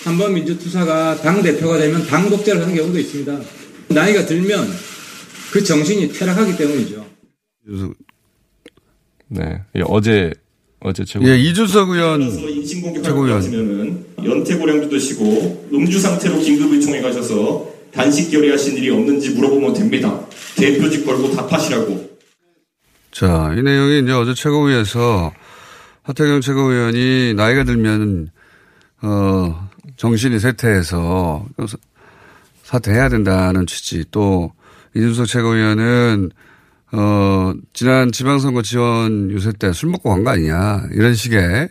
한번 0.06 0.34
민주투사가 0.34 1.18
당대표가 1.22 1.78
되면 1.78 2.04
당 2.08 2.28
독재를 2.32 2.64
하는 2.64 2.74
경우도 2.74 2.98
있습니다. 2.98 3.40
나이가 3.90 4.26
들면 4.26 4.68
그 5.52 5.64
정신이 5.64 6.14
퇴락하기 6.14 6.58
때문이죠. 6.58 7.06
네. 9.28 9.62
예, 9.76 9.82
어제, 9.86 10.32
어제 10.88 11.04
최고. 11.04 11.28
예, 11.28 11.36
이준석 11.38 11.90
의원. 11.90 12.22
최고위원. 13.02 13.42
같으면은 13.42 14.06
연태고량주 14.24 14.90
드시고 14.90 15.70
음주 15.74 16.00
상태로 16.00 16.40
긴급의총에 16.40 17.02
가셔서 17.02 17.68
단식 17.92 18.30
결의하신 18.30 18.78
일이 18.78 18.92
없는지 18.92 19.32
물어보면 19.32 19.74
됩니다. 19.74 20.20
대표직 20.56 21.06
걸고 21.06 21.32
답하시라고. 21.36 22.16
자, 23.12 23.54
이 23.58 23.64
내용이 23.64 24.00
이제 24.04 24.12
어제 24.12 24.34
최고위에서 24.36 25.34
하태경 26.04 26.42
최고위원이 26.42 27.34
나이가 27.34 27.64
들면, 27.64 28.30
어, 29.02 29.70
정신이 29.98 30.38
쇠퇴해서 30.40 31.48
사- 31.68 31.78
사퇴해야 32.64 33.10
된다는 33.10 33.66
취지 33.66 34.04
또 34.12 34.52
이준석 34.96 35.26
최고위원은 35.28 36.30
어, 36.92 37.54
지난 37.76 38.12
지방선거 38.12 38.62
지원 38.62 39.30
유세 39.32 39.52
때 39.52 39.72
술 39.74 39.90
먹고 39.90 40.10
간 40.10 40.24
거 40.24 40.32
아니냐. 40.32 40.84
이런 40.94 41.14
식의 41.14 41.70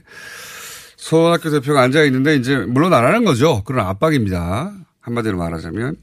소학교 0.96 1.50
대표가 1.50 1.82
앉아 1.82 2.04
있는데 2.04 2.36
이제 2.36 2.56
물론 2.56 2.92
안 2.94 3.04
하는 3.04 3.24
거죠. 3.24 3.62
그런 3.64 3.86
압박입니다. 3.86 4.72
한마디로 5.00 5.36
말하자면. 5.38 5.96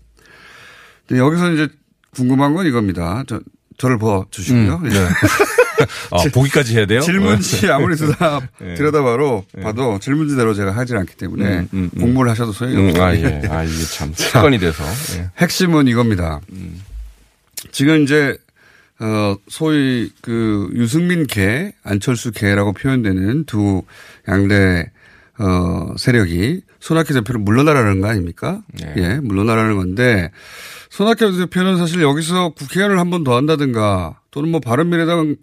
근데 1.07 1.19
여기서 1.21 1.51
이제 1.51 1.67
궁금한 2.15 2.53
건 2.55 2.65
이겁니다. 2.65 3.23
저, 3.27 3.39
저를 3.77 3.97
보아주시고요. 3.99 4.75
음, 4.83 4.89
네. 4.89 4.99
아, 6.11 6.17
보기까지 6.33 6.77
해야 6.77 6.85
돼요? 6.85 7.01
질문지 7.01 7.67
아무리 7.71 7.95
들여다, 7.95 8.39
네. 8.59 8.75
들여다봐도 8.75 9.45
봐도 9.63 9.97
질문지대로 9.99 10.53
제가 10.53 10.75
하질 10.75 10.95
않기 10.97 11.15
때문에 11.15 11.45
음, 11.59 11.67
음, 11.73 11.89
음. 11.95 12.01
공부를 12.01 12.29
하셔도 12.29 12.51
소용이 12.51 12.75
음, 12.75 12.89
없어요. 12.89 13.03
아, 13.03 13.15
예. 13.15 13.41
아, 13.49 13.63
이게 13.63 13.83
참 13.85 14.13
습관이 14.13 14.59
돼서. 14.59 14.83
예. 15.17 15.29
핵심은 15.39 15.87
이겁니다. 15.87 16.39
지금 17.71 18.03
이제 18.03 18.37
어 19.01 19.35
소위 19.47 20.11
그 20.21 20.69
유승민 20.75 21.25
개, 21.25 21.73
안철수 21.83 22.31
개라고 22.31 22.73
표현되는 22.73 23.45
두 23.45 23.81
양대 24.27 24.91
어 25.39 25.93
세력이 25.97 26.61
손학규 26.79 27.13
대표를 27.13 27.41
물러나라는 27.41 28.01
거 28.01 28.07
아닙니까? 28.07 28.61
네. 28.79 28.93
예, 28.97 29.19
물러나라는 29.21 29.75
건데 29.75 30.29
손학규 30.91 31.35
대표는 31.37 31.77
사실 31.77 32.01
여기서 32.01 32.49
국회의원을 32.49 32.99
한 32.99 33.09
번 33.09 33.23
더 33.23 33.35
한다든가 33.35 34.19
또는 34.29 34.49
뭐 34.51 34.59
바른미래당 34.59 35.37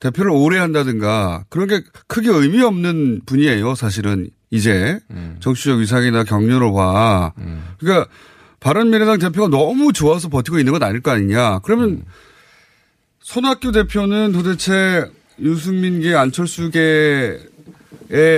대표를 0.00 0.30
오래 0.30 0.58
한다든가 0.58 1.44
그런 1.48 1.66
게 1.66 1.82
크게 2.08 2.28
의미 2.30 2.62
없는 2.62 3.22
분이에요. 3.26 3.74
사실은 3.74 4.28
이제 4.50 4.98
정치적 5.40 5.78
위상이나 5.80 6.24
경륜으로 6.24 6.72
봐. 6.72 7.32
그러니까 7.80 8.08
바른미래당 8.60 9.18
대표가 9.18 9.48
너무 9.48 9.92
좋아서 9.92 10.28
버티고 10.28 10.58
있는 10.58 10.72
건 10.72 10.82
아닐 10.82 11.00
거 11.00 11.10
아니냐. 11.10 11.60
그러면 11.60 12.02
손학규 13.28 13.72
대표는 13.72 14.32
도대체 14.32 15.04
유승민계 15.38 16.14
안철수계의 16.14 17.38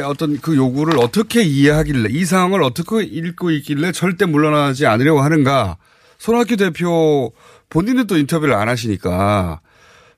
어떤 0.04 0.40
그 0.40 0.56
요구를 0.56 0.98
어떻게 0.98 1.44
이해하길래 1.44 2.08
이 2.10 2.24
상황을 2.24 2.64
어떻게 2.64 3.04
읽고 3.04 3.52
있길래 3.52 3.92
절대 3.92 4.26
물러나지 4.26 4.86
않으려고 4.86 5.20
하는가. 5.20 5.76
손학규 6.18 6.56
대표 6.56 7.32
본인은 7.68 8.08
또 8.08 8.18
인터뷰를 8.18 8.52
안 8.54 8.68
하시니까 8.68 9.60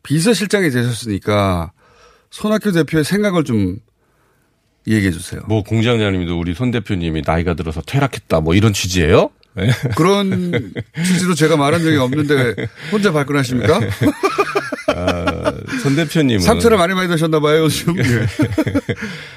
비서실장이 0.04 0.70
되셨으니까 0.70 1.72
손학규 2.30 2.72
대표의 2.72 3.04
생각을 3.04 3.44
좀 3.44 3.76
얘기해 4.88 5.12
주세요. 5.12 5.42
뭐 5.48 5.62
공장장님도 5.64 6.40
우리 6.40 6.54
손 6.54 6.70
대표님이 6.70 7.24
나이가 7.26 7.52
들어서 7.52 7.82
퇴락했다 7.82 8.40
뭐 8.40 8.54
이런 8.54 8.72
취지예요? 8.72 9.28
네. 9.56 9.68
그런 9.96 10.72
취지로 11.04 11.34
제가 11.34 11.56
말한 11.56 11.82
적이 11.82 11.96
없는데 11.98 12.54
혼자 12.90 13.12
발끈하십니까? 13.12 13.80
아, 14.94 15.52
손 15.82 15.96
대표님은 15.96 16.40
상처를 16.40 16.76
많이 16.78 16.94
많이 16.94 17.08
드셨나 17.08 17.40
봐요, 17.40 17.64
요즘. 17.64 17.96
예. 17.98 18.02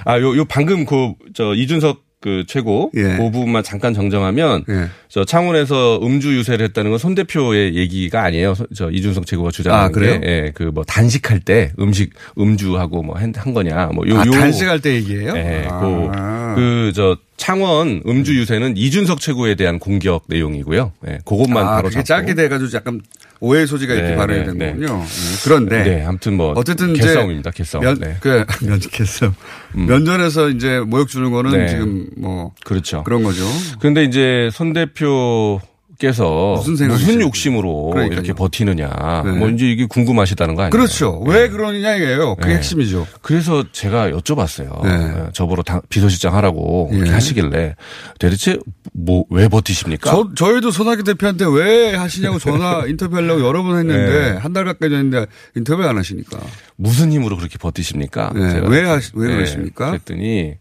아, 0.05 0.19
요, 0.19 0.35
요 0.37 0.45
방금 0.45 0.85
그, 0.85 1.13
저, 1.33 1.53
이준석 1.53 2.03
그 2.21 2.43
최고. 2.47 2.91
예. 2.95 3.03
그 3.17 3.29
부분만 3.29 3.61
잠깐 3.63 3.93
정정하면. 3.93 4.63
예. 4.69 4.87
저 5.09 5.23
창원에서 5.25 5.99
음주 6.01 6.35
유세를 6.37 6.65
했다는 6.67 6.89
건 6.91 6.97
손 6.97 7.13
대표의 7.13 7.75
얘기가 7.75 8.23
아니에요. 8.23 8.55
소- 8.55 8.65
저 8.75 8.89
이준석 8.89 9.27
최고가 9.27 9.51
주장하는 9.51 9.85
아, 9.85 9.89
그래요? 9.89 10.19
게. 10.19 10.27
예, 10.27 10.51
그 10.53 10.71
뭐 10.73 10.83
단식할 10.83 11.39
때 11.41 11.71
음식, 11.79 12.13
음주하고 12.39 13.03
뭐 13.03 13.15
한 13.17 13.31
거냐. 13.53 13.91
뭐 13.93 14.07
요, 14.07 14.17
아, 14.19 14.25
요. 14.25 14.31
단식할 14.31 14.79
때 14.81 14.95
얘기예요? 14.95 15.33
예, 15.37 15.67
아. 15.69 16.55
그, 16.55 16.55
그, 16.55 16.91
저, 16.95 17.17
창원 17.37 18.01
음주 18.07 18.35
유세는 18.35 18.77
이준석 18.77 19.19
최고에 19.19 19.55
대한 19.55 19.77
공격 19.79 20.23
내용이고요. 20.27 20.93
예, 21.07 21.19
그것만 21.25 21.63
아, 21.65 21.69
바로 21.71 21.89
그게 21.89 21.95
잡고. 22.03 22.05
짧게 22.05 22.33
돼가지고 22.35 22.71
약간 22.77 23.01
오해 23.41 23.65
소지가 23.65 23.93
있게 23.93 24.07
네, 24.09 24.15
발언이 24.15 24.39
네, 24.39 24.45
되는군요. 24.45 24.87
네. 24.99 25.05
그런데. 25.43 25.83
네, 25.83 26.05
아무튼 26.05 26.37
뭐. 26.37 26.53
어쨌든 26.55 26.93
개싸움입니다, 26.93 27.51
개싸움. 27.51 27.83
면, 27.83 27.99
네. 27.99 28.15
그, 28.21 28.45
면, 28.63 28.79
개싸움. 28.79 29.33
면전에서 29.73 30.49
이제 30.49 30.79
모욕 30.79 31.09
주는 31.09 31.31
거는 31.31 31.51
네. 31.51 31.67
지금 31.67 32.07
뭐. 32.17 32.53
그렇죠. 32.63 33.03
그런 33.03 33.23
거죠. 33.23 33.43
그런데 33.79 34.03
이제 34.05 34.49
손 34.53 34.71
대표 34.73 35.59
께서 35.97 36.55
무슨 36.65 36.87
무슨? 36.89 37.21
욕심으로 37.21 37.91
그러니까요. 37.91 38.13
이렇게 38.19 38.33
버티느냐. 38.33 39.23
네. 39.25 39.31
뭐 39.31 39.49
이제 39.49 39.65
이게 39.71 39.85
궁금하시다는 39.85 40.55
거 40.55 40.63
아니에요? 40.63 40.71
그렇죠. 40.71 41.19
왜 41.25 41.47
그러느냐 41.49 41.95
이게요. 41.95 42.35
그게 42.35 42.49
네. 42.49 42.55
핵심이죠. 42.57 43.07
그래서 43.21 43.63
제가 43.71 44.09
여쭤봤어요. 44.11 44.83
네. 44.83 44.91
예, 45.27 45.29
저보러 45.33 45.63
당- 45.63 45.81
비서실장 45.89 46.35
하라고 46.35 46.89
예. 46.93 46.97
이렇게 46.97 47.11
하시길래 47.11 47.75
대체 48.19 48.57
뭐 48.93 49.23
왜 49.29 49.47
버티십니까? 49.47 50.11
저, 50.11 50.29
저희도 50.35 50.71
손학규 50.71 51.03
대표한테 51.03 51.45
왜 51.49 51.95
하시냐고 51.95 52.39
전화 52.39 52.83
인터뷰하려고 52.87 53.45
여러 53.45 53.63
번 53.63 53.77
했는데 53.79 54.31
네. 54.33 54.37
한달 54.37 54.65
가까이 54.65 54.89
됐는데 54.89 55.25
인터뷰 55.55 55.83
안 55.83 55.97
하시니까. 55.97 56.39
무슨 56.75 57.11
힘으로 57.11 57.37
그렇게 57.37 57.57
버티십니까? 57.57 58.31
네. 58.35 58.61
왜 58.67 58.83
하시- 58.83 59.11
왜 59.15 59.27
네, 59.29 59.33
그러십니까? 59.35 59.91
그랬더니 59.91 60.55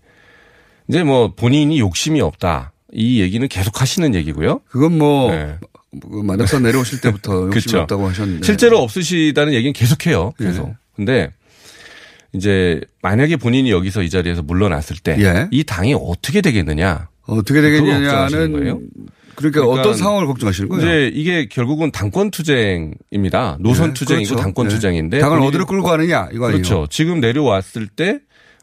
이제 0.89 1.03
뭐 1.03 1.33
본인이 1.35 1.79
욕심이 1.81 2.21
없다. 2.21 2.73
이 2.95 3.21
얘기는 3.21 3.47
계속 3.49 3.81
하시는 3.81 4.15
얘기고요. 4.15 4.61
그건 4.69 4.97
뭐, 4.97 5.31
네. 5.31 5.57
뭐 5.91 6.23
만약사 6.23 6.61
내려오실 6.61 7.01
때부터 7.01 7.47
욕심이 7.47 7.51
그렇죠. 7.51 7.81
없다고 7.81 8.09
하셨는데. 8.09 8.47
실제로 8.47 8.79
없으시다는 8.79 9.53
얘기는 9.53 9.73
계속해요. 9.73 10.33
계속. 10.39 10.69
예. 10.69 10.75
근데 10.95 11.31
이제 12.33 12.81
만약에 13.03 13.37
본인이 13.37 13.71
여기서 13.71 14.03
이 14.03 14.11
자리에서 14.11 14.43
물러났을 14.43 14.97
때이 14.99 15.23
예. 15.23 15.63
당이 15.65 15.95
어떻게 15.95 16.41
되겠느냐? 16.41 17.09
어떻게 17.27 17.61
되겠냐는 17.61 18.53
거예요? 18.53 18.81
그러니까, 19.35 19.67
어떤 19.67 19.95
상황을 19.95 20.29
걱정하시는 20.29 20.69
거예요? 20.69 20.85
이제 20.85 21.11
이게 21.13 21.49
결국은 21.49 21.91
당권 21.91 22.31
투쟁입니다. 22.31 23.57
노선 23.59 23.89
네, 23.89 23.95
투쟁이고 23.95 24.29
그렇죠. 24.29 24.43
당권 24.43 24.69
네. 24.69 24.75
투쟁인데 24.75 25.19
당을 25.19 25.41
어디로 25.41 25.67
끌고 25.67 25.89
가느냐 25.89 26.29
이거 26.33 26.47
아니에요? 26.47 26.63
그렇죠. 26.63 26.87
지금 26.89 27.19
내려왔을 27.19 27.89
때 27.89 28.21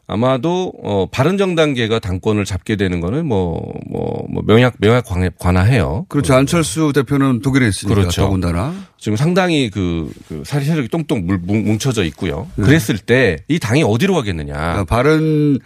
아마도 0.08 0.72
어 0.82 1.06
바른 1.10 1.38
정당계가 1.38 1.98
당권을 2.00 2.44
잡게 2.44 2.76
되는 2.76 3.00
거는 3.00 3.24
뭐뭐뭐 3.26 4.42
명약 4.46 4.74
명약 4.78 5.04
관해- 5.06 5.30
관하해요. 5.38 6.06
그렇죠. 6.08 6.34
안철수 6.34 6.92
대표는 6.94 7.40
독일에 7.40 7.68
있으니까 7.68 7.94
그렇죠. 8.00 8.22
더군다나. 8.22 8.74
지금 8.98 9.16
상당히 9.16 9.70
그, 9.70 10.10
그 10.28 10.42
사리 10.44 10.64
세력이 10.64 10.88
똥똥 10.88 11.26
뭉- 11.26 11.64
뭉쳐져 11.64 12.04
있고요. 12.04 12.48
네. 12.56 12.64
그랬을 12.64 12.98
때 12.98 13.38
이 13.48 13.58
당이 13.58 13.82
어디로 13.84 14.14
가겠느냐. 14.14 14.54
아, 14.56 14.84
바른 14.84 15.58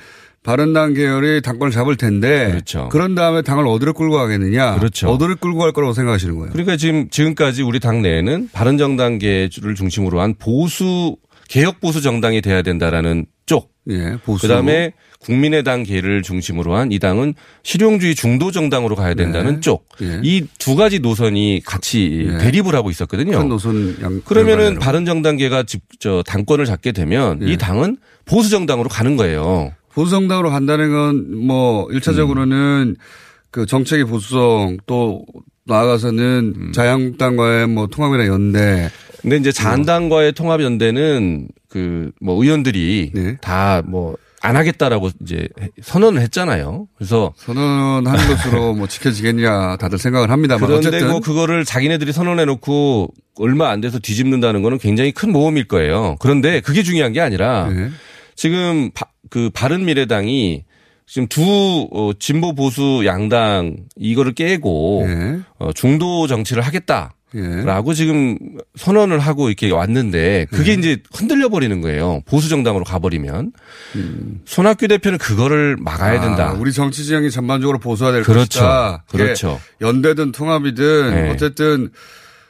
바른당 0.45 0.95
계열이 0.95 1.43
당권을 1.43 1.73
잡을 1.73 1.97
텐데 1.97 2.51
그렇죠. 2.51 2.89
런 2.93 3.17
다음에 3.17 3.43
당을 3.43 3.67
어디로 3.67 3.95
끌고 3.95 4.15
가겠느냐? 4.17 4.77
그렇죠. 4.79 5.09
어디로 5.09 5.37
끌고 5.37 5.59
갈 5.59 5.73
거라고 5.73 5.93
생각하시는 5.93 6.37
거예요? 6.37 6.53
그러니까 6.53 6.77
지금 6.77 7.09
지금까지 7.11 7.63
우리 7.63 7.81
당 7.81 8.01
내에는 8.01 8.51
바른정당계를 8.53 9.75
중심으로 9.77 10.21
한 10.21 10.35
보수 10.39 11.17
개혁 11.49 11.81
보수 11.81 12.01
정당이 12.01 12.43
돼야 12.43 12.63
된다라는 12.63 13.25
쪽. 13.25 13.36
예, 13.89 14.17
보수. 14.25 14.43
그다음에 14.43 14.93
국민의당 15.21 15.83
계를 15.83 16.23
중심으로 16.23 16.75
한 16.77 16.93
이 16.93 16.99
당은 16.99 17.35
실용주의 17.63 18.15
중도 18.15 18.51
정당으로 18.51 18.95
가야 18.97 19.15
된다는 19.15 19.55
네. 19.57 19.61
쪽. 19.61 19.87
예. 20.03 20.21
이두 20.23 20.77
가지 20.77 20.99
노선이 21.01 21.63
같이 21.65 22.27
예. 22.33 22.39
대립을 22.39 22.75
하고 22.75 22.91
있었거든요. 22.91 23.33
양. 24.03 24.21
그러면은. 24.25 24.79
바른정당계가 24.79 25.63
집, 25.65 25.83
저 25.99 26.23
당권을 26.27 26.65
잡게 26.67 26.93
되면 26.93 27.41
예. 27.43 27.53
이 27.53 27.57
당은 27.57 27.97
보수 28.25 28.51
정당으로 28.51 28.89
가는 28.89 29.17
거예요. 29.17 29.73
보수 29.93 30.11
정당으로 30.11 30.51
간다는 30.51 30.91
건 30.93 31.47
뭐 31.47 31.89
일차적으로는 31.91 32.97
그 33.51 33.67
정책의 33.67 34.05
보수성 34.05 34.77
또 34.87 35.25
나아가서는 35.65 36.55
음. 36.57 36.73
자유한국당과의 36.73 37.67
뭐 37.69 37.87
통합이나 37.87 38.27
연대 38.27 38.91
근데 39.23 39.37
이제 39.39 39.51
자한당과의 39.51 40.33
통합 40.33 40.61
연대는 40.63 41.49
그 41.77 42.11
뭐 42.21 42.43
의원들이 42.43 43.13
네. 43.15 43.37
다뭐 43.41 44.17
안 44.43 44.57
하겠다라고 44.57 45.11
이제 45.23 45.49
선언을 45.83 46.21
했잖아요. 46.23 46.87
그래서 46.97 47.33
선언하는 47.37 48.05
것으로 48.29 48.75
뭐 48.75 48.87
지켜지겠냐 48.87 49.77
다들 49.77 49.99
생각을 49.99 50.31
합니다만 50.31 50.67
그런데 50.67 50.89
어쨌든 50.89 51.11
뭐 51.11 51.21
그거를 51.21 51.65
자기네들이 51.65 52.13
선언해 52.13 52.45
놓고 52.45 53.13
얼마 53.39 53.71
안 53.71 53.81
돼서 53.81 53.99
뒤집는다는 53.99 54.63
거는 54.63 54.79
굉장히 54.79 55.13
큰 55.13 55.33
모험일 55.33 55.69
거예요. 55.69 56.17
그런데 56.21 56.61
그게 56.61 56.83
중요한 56.83 57.13
게 57.13 57.21
아니라 57.21 57.69
네. 57.69 57.91
지금 58.35 58.91
바, 58.95 59.07
그 59.31 59.51
바른 59.53 59.85
미래당이 59.85 60.65
지금 61.07 61.29
두 61.29 61.89
어, 61.93 62.13
진보 62.19 62.55
보수 62.55 63.03
양당 63.05 63.77
이거를 63.97 64.33
깨고 64.33 65.05
예. 65.09 65.39
어, 65.59 65.73
중도 65.73 66.27
정치를 66.27 66.63
하겠다. 66.63 67.15
예. 67.37 67.63
라고 67.65 67.95
지금 67.95 68.39
선언을 68.77 69.19
하고 69.19 69.49
이렇게 69.49 69.71
왔는데 69.71 70.47
그게 70.51 70.75
네. 70.77 70.81
이제 70.81 71.03
흔들려 71.13 71.49
버리는 71.49 71.81
거예요. 71.81 72.23
보수 72.27 72.49
정당으로 72.49 72.85
가버리면 72.85 73.53
음. 73.97 74.41
손학규 74.45 74.89
대표는 74.89 75.19
그거를 75.19 75.77
막아야 75.79 76.21
된다. 76.21 76.51
아, 76.51 76.53
우리 76.53 76.73
정치 76.73 77.05
지형이 77.05 77.31
전반적으로 77.31 77.79
보수화 77.79 78.13
될 78.13 78.23
그렇죠. 78.23 78.61
것이다. 78.61 79.05
그렇죠. 79.11 79.61
연대든 79.81 80.33
통합이든 80.33 81.11
네. 81.11 81.31
어쨌든 81.31 81.91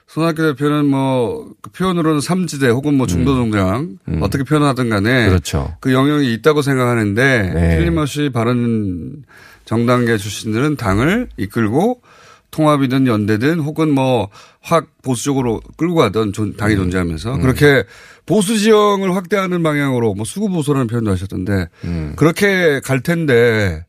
손학규 0.07 0.43
대표는 0.43 0.87
뭐 0.87 1.57
그 1.67 1.71
표현으로는 1.71 2.21
삼지대 2.21 2.69
혹은 2.69 2.95
뭐 2.95 3.07
중도 3.07 3.35
정당 3.35 3.99
어떻게 4.21 4.45
표현하든 4.45 4.89
간에 4.89 5.25
음. 5.25 5.29
그렇죠. 5.31 5.77
그 5.81 5.93
영역이 5.93 6.33
있다고 6.35 6.63
생각하는데 6.63 7.53
네. 7.55 7.77
틀림없이 7.77 8.31
바른 8.33 9.25
정당계 9.65 10.17
출신들은 10.17 10.77
당을 10.77 11.29
이끌고 11.37 12.03
통합이든 12.51 13.07
연대든 13.07 13.61
혹은 13.61 13.91
뭐 13.91 14.29
확 14.69 14.89
보수적으로 15.03 15.61
끌고 15.77 15.95
가던 15.95 16.33
존- 16.33 16.57
당이 16.57 16.75
음. 16.75 16.79
존재하면서 16.79 17.39
그렇게 17.39 17.85
보수 18.27 18.59
지형을 18.59 19.15
확대하는 19.15 19.63
방향으로 19.63 20.15
뭐 20.15 20.25
수구 20.25 20.49
보수라는 20.49 20.89
표현도 20.89 21.13
하셨던데 21.13 21.69
음. 21.85 22.15
그렇게 22.17 22.81
갈 22.81 22.99
텐데 23.01 23.85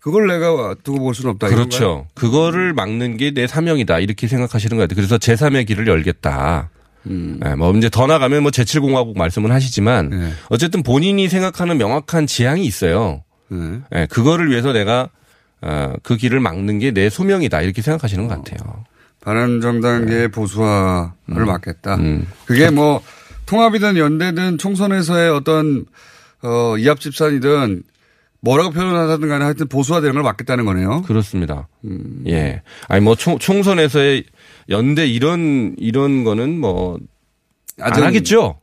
그걸 0.00 0.26
내가 0.28 0.74
두고 0.82 1.00
볼 1.00 1.14
수는 1.14 1.32
없다. 1.32 1.48
그렇죠. 1.48 2.06
그거를 2.14 2.72
막는 2.72 3.18
게 3.18 3.32
내 3.34 3.46
사명이다. 3.46 3.98
이렇게 3.98 4.26
생각하시는 4.26 4.74
것 4.74 4.84
같아요. 4.84 4.96
그래서 4.96 5.18
제3의 5.18 5.66
길을 5.66 5.86
열겠다. 5.86 6.70
음. 7.08 7.38
네, 7.42 7.54
뭐 7.54 7.70
이제 7.76 7.90
더 7.90 8.06
나가면 8.06 8.40
뭐 8.42 8.50
제7공화국 8.50 9.18
말씀은 9.18 9.50
하시지만 9.52 10.08
네. 10.08 10.32
어쨌든 10.48 10.82
본인이 10.82 11.28
생각하는 11.28 11.76
명확한 11.76 12.26
지향이 12.26 12.64
있어요. 12.64 13.22
네. 13.48 13.80
네, 13.90 14.06
그거를 14.06 14.50
위해서 14.50 14.72
내가 14.72 15.02
어, 15.02 15.08
그 16.02 16.16
길을 16.16 16.40
막는 16.40 16.78
게 16.80 16.90
내 16.92 17.08
소명이다. 17.08 17.62
이렇게 17.62 17.82
생각하시는 17.82 18.26
것 18.28 18.34
같아요. 18.44 18.84
바른정당계의 19.20 20.28
보수화를 20.28 21.46
막겠다. 21.46 21.94
음. 21.96 22.26
그게 22.44 22.70
뭐 22.70 23.00
통합이든 23.46 23.96
연대든 23.96 24.58
총선에서의 24.58 25.30
어떤 25.30 25.86
어 26.42 26.76
이합집산이든 26.76 27.84
뭐라고 28.40 28.70
표현하든 28.72 29.28
간에 29.28 29.44
하여튼 29.44 29.68
보수화되는 29.68 30.14
걸 30.14 30.22
막겠다는 30.24 30.64
거네요. 30.64 31.02
그렇습니다. 31.02 31.68
음. 31.84 32.24
예. 32.26 32.62
아니 32.88 33.00
뭐 33.00 33.14
총, 33.14 33.38
총선에서의 33.38 34.24
연대 34.68 35.06
이런 35.06 35.74
이런 35.78 36.24
거는 36.24 36.58
뭐 36.58 36.98
안 37.80 38.02
하겠죠. 38.02 38.60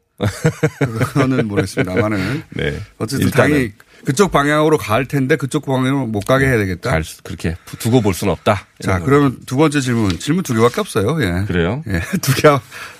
그거는 0.79 1.47
모르겠습니다만은 1.47 2.43
네. 2.55 2.77
어쨌든 2.97 3.27
일단은 3.27 3.49
당이 3.51 3.71
그쪽 4.05 4.31
방향으로 4.31 4.77
갈 4.77 5.05
텐데 5.05 5.35
그쪽 5.35 5.65
방향으로 5.65 6.07
못 6.07 6.21
가게 6.21 6.45
해야 6.45 6.57
되겠다. 6.57 6.91
갈 6.91 7.03
수- 7.03 7.21
그렇게 7.23 7.55
두고 7.79 8.01
볼 8.01 8.13
수는 8.13 8.31
없다. 8.31 8.65
자. 8.81 8.99
그러면 8.99 9.37
두 9.45 9.57
번째 9.57 9.81
질문. 9.81 10.17
질문 10.19 10.43
두 10.43 10.53
개밖에 10.53 10.79
없어요. 10.81 11.17
예. 11.21 11.43
그래요? 11.47 11.83
예. 11.87 11.99
두 12.21 12.33
개 12.33 12.47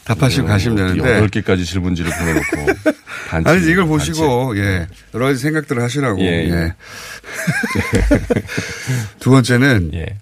답하시고 0.03 0.47
가시면 0.47 0.75
되는데. 0.77 0.99
여덟 1.15 1.29
개까지 1.29 1.65
질문지를 1.65 2.12
보내놓고 2.12 2.79
단체, 3.29 3.49
아니, 3.49 3.71
이걸. 3.71 3.85
보시고, 3.85 4.57
예. 4.57 4.88
여러 5.13 5.27
가지 5.27 5.39
생각들을 5.39 5.81
하시라고. 5.83 6.19
예, 6.21 6.25
예. 6.25 6.49
예. 6.51 6.73
두 9.19 9.29
번째는 9.31 9.91
예. 9.93 10.17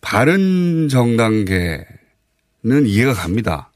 바른 0.00 0.88
정당계는 0.88 1.84
이해가 2.86 3.14
갑니다. 3.14 3.70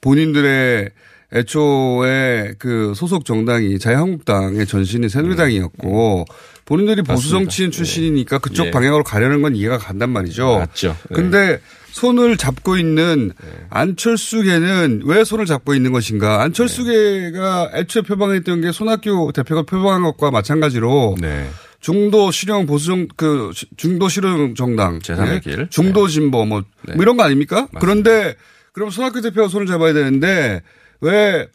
본인들의 0.00 0.90
애초에 1.36 2.54
그 2.58 2.92
소속 2.94 3.24
정당이 3.24 3.78
자유한국당의 3.78 4.66
전신이 4.66 5.08
새누리당이었고 5.08 6.24
본인들이 6.64 7.02
보수 7.02 7.12
맞습니다. 7.12 7.38
정치인 7.38 7.70
출신이니까 7.70 8.38
그쪽 8.38 8.66
예. 8.66 8.70
방향으로 8.70 9.04
가려는 9.04 9.42
건 9.42 9.54
이해가 9.54 9.78
간단 9.78 10.10
말이죠. 10.10 10.58
맞죠. 10.58 10.96
예. 11.10 11.14
근데 11.14 11.60
손을 11.92 12.36
잡고 12.36 12.76
있는 12.76 13.32
안철수계는 13.70 15.02
왜 15.04 15.24
손을 15.24 15.46
잡고 15.46 15.74
있는 15.74 15.92
것인가? 15.92 16.42
안철수계가 16.42 17.70
애초에 17.74 18.02
표방했던 18.02 18.60
게 18.60 18.72
손학규 18.72 19.32
대표가 19.34 19.62
표방한 19.62 20.02
것과 20.02 20.30
마찬가지로 20.30 21.16
네. 21.20 21.48
중도 21.80 22.30
실용 22.32 22.66
보수정 22.66 23.06
그 23.16 23.50
시- 23.54 23.66
중도 23.76 24.08
실용 24.08 24.54
정당 24.54 24.98
제3의 24.98 25.34
예? 25.36 25.40
길. 25.40 25.68
중도 25.70 26.08
진보 26.08 26.44
뭐, 26.44 26.62
네. 26.86 26.94
뭐 26.94 27.02
이런 27.02 27.16
거 27.16 27.22
아닙니까? 27.22 27.68
그런데 27.80 28.34
그럼 28.72 28.90
손학규 28.90 29.20
대표가 29.22 29.48
손을 29.48 29.66
잡아야 29.66 29.92
되는데 29.94 30.62
왜 31.00 31.46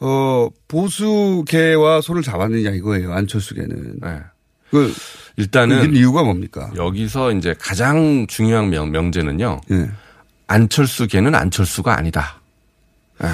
어, 0.00 0.48
보수계와 0.68 2.00
손을 2.00 2.22
잡았느냐 2.22 2.70
이거예요. 2.70 3.12
안철수계는. 3.12 4.00
네. 4.02 4.18
그 4.70 4.92
일단은 5.36 5.92
그 5.92 5.96
이유가 5.96 6.22
뭡니까? 6.22 6.70
여기서 6.76 7.32
이제 7.32 7.54
가장 7.58 8.26
중요한 8.26 8.70
명, 8.70 8.90
명제는요. 8.90 9.60
예. 9.70 9.90
안철수계는 10.48 11.34
안철수가 11.34 11.96
아니다. 11.96 12.40
예. 13.22 13.28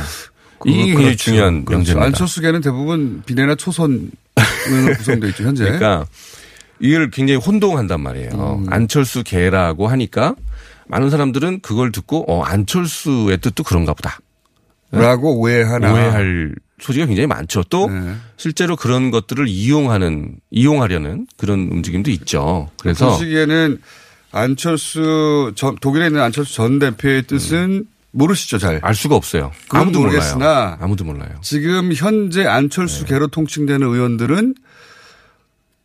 이게 0.66 0.94
그렇죠. 0.94 1.16
중요한 1.16 1.64
그렇죠. 1.64 1.78
명제입니다. 1.78 2.06
안철수계는 2.06 2.60
대부분 2.60 3.22
비례나 3.24 3.54
초선으로 3.54 4.08
구성되어 4.98 5.30
있죠 5.30 5.44
현재. 5.44 5.64
그러니까 5.64 6.06
이걸 6.80 7.10
굉장히 7.10 7.40
혼동한단 7.40 8.00
말이에요. 8.00 8.62
음. 8.64 8.66
안철수 8.72 9.22
계라고 9.24 9.88
하니까 9.88 10.34
많은 10.88 11.10
사람들은 11.10 11.60
그걸 11.60 11.92
듣고 11.92 12.24
어 12.30 12.42
안철수의 12.42 13.38
뜻도 13.38 13.62
그런가 13.62 13.94
보다. 13.94 14.18
라고 14.90 15.38
오해하나. 15.38 15.92
오해할 15.92 16.54
소지가 16.80 17.06
굉장히 17.06 17.26
많죠. 17.26 17.64
또 17.64 17.88
네. 17.90 18.14
실제로 18.36 18.76
그런 18.76 19.10
것들을 19.10 19.48
이용하는 19.48 20.36
이용하려는 20.50 21.26
그런 21.36 21.68
움직임도 21.70 22.10
있죠. 22.12 22.70
그래서 22.80 23.18
그 23.18 23.24
시기에는 23.24 23.80
안철수 24.30 25.52
전, 25.56 25.76
독일에 25.76 26.06
있는 26.06 26.20
안철수 26.20 26.54
전 26.54 26.78
대표의 26.78 27.24
뜻은 27.24 27.86
모르시죠 28.12 28.58
잘. 28.58 28.78
알 28.82 28.94
수가 28.94 29.16
없어요. 29.16 29.50
아무도 29.70 30.00
모르겠으나 30.00 30.36
몰라요. 30.38 30.76
아무도 30.80 31.04
몰라요. 31.04 31.30
지금 31.42 31.92
현재 31.92 32.46
안철수 32.46 33.04
네. 33.04 33.14
계로 33.14 33.26
통칭되는 33.26 33.86
의원들은 33.86 34.54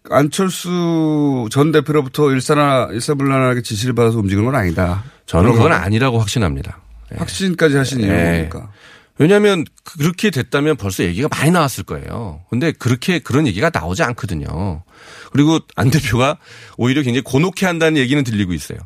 안철수 0.10 1.48
전 1.52 1.72
대표로부터 1.72 2.32
일사나 2.32 2.90
일사불란하게 2.92 3.62
지시를 3.62 3.94
받아서 3.96 4.20
움직이는 4.20 4.46
건 4.46 4.56
아니다. 4.56 5.04
저는 5.26 5.54
그건 5.54 5.72
아니라고 5.72 6.20
확신합니다. 6.20 6.80
확신까지 7.16 7.78
하신 7.78 8.00
이유는 8.02 8.16
네. 8.16 8.32
뭡니까? 8.32 8.72
왜냐하면 9.18 9.64
그렇게 9.84 10.30
됐다면 10.32 10.76
벌써 10.78 11.04
얘기가 11.04 11.28
많이 11.30 11.52
나왔을 11.52 11.84
거예요. 11.84 12.42
근데 12.50 12.72
그렇게 12.72 13.20
그런 13.20 13.46
얘기가 13.46 13.70
나오지 13.74 14.02
않거든요. 14.04 14.84
그리고 15.32 15.60
안 15.76 15.92
대표가 15.92 16.38
오히려 16.78 17.02
굉장히 17.04 17.22
곤혹해 17.24 17.66
한다는 17.66 17.98
얘기는 17.98 18.22
들리고 18.24 18.54
있어요. 18.54 18.80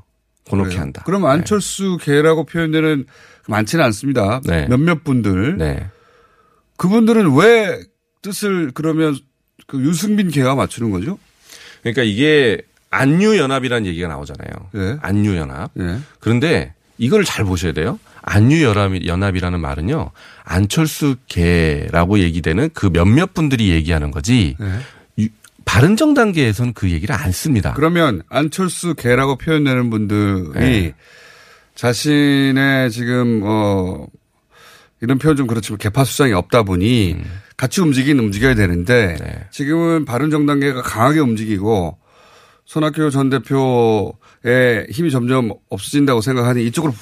그렇게 0.49 0.69
그래요? 0.69 0.81
한다. 0.81 1.03
그럼 1.05 1.25
안철수 1.25 1.97
개라고 2.01 2.45
표현되는 2.45 3.05
많지는 3.47 3.83
않습니다. 3.85 4.41
네. 4.45 4.67
몇몇 4.67 5.03
분들. 5.03 5.57
네. 5.57 5.87
그분들은 6.77 7.35
왜 7.35 7.81
뜻을 8.21 8.71
그러면 8.73 9.17
그 9.65 9.81
유승민 9.81 10.29
개와 10.29 10.55
맞추는 10.55 10.91
거죠? 10.91 11.17
그러니까 11.81 12.03
이게 12.03 12.61
안유연합이라는 12.89 13.85
얘기가 13.85 14.07
나오잖아요. 14.07 14.49
예. 14.75 14.97
안유연합. 15.01 15.71
예. 15.79 15.99
그런데 16.19 16.73
이걸 16.97 17.23
잘 17.25 17.45
보셔야 17.45 17.73
돼요. 17.73 17.99
안유연합이라는 18.27 19.59
말은요. 19.59 20.11
안철수 20.43 21.15
개라고 21.27 22.19
얘기되는 22.19 22.69
그 22.73 22.89
몇몇 22.91 23.33
분들이 23.33 23.69
얘기하는 23.69 24.11
거지. 24.11 24.55
유- 25.19 25.27
바른정당계에서는 25.65 26.73
그 26.73 26.91
얘기를 26.91 27.15
안 27.15 27.31
씁니다. 27.31 27.73
그러면 27.75 28.21
안철수 28.29 28.93
개라고 28.95 29.37
표현되는 29.37 29.89
분들이 29.89 30.59
네. 30.59 30.93
자신의 31.75 32.91
지금 32.91 33.41
어 33.43 34.07
이런 35.01 35.19
표현 35.19 35.35
좀 35.37 35.47
그렇지만 35.47 35.77
개파 35.77 36.03
수장이 36.03 36.33
없다 36.33 36.63
보니 36.63 37.13
음. 37.13 37.23
같이 37.55 37.81
움직이긴 37.81 38.19
움직여야 38.19 38.55
되는데 38.55 39.15
네. 39.19 39.45
지금은 39.51 40.05
바른정당계가 40.05 40.81
강하게 40.81 41.19
움직이고 41.19 41.97
손학규 42.65 43.09
전 43.11 43.29
대표의 43.29 44.87
힘이 44.91 45.11
점점 45.11 45.51
없어진다고 45.69 46.21
생각하니 46.21 46.65
이쪽으로 46.65 46.93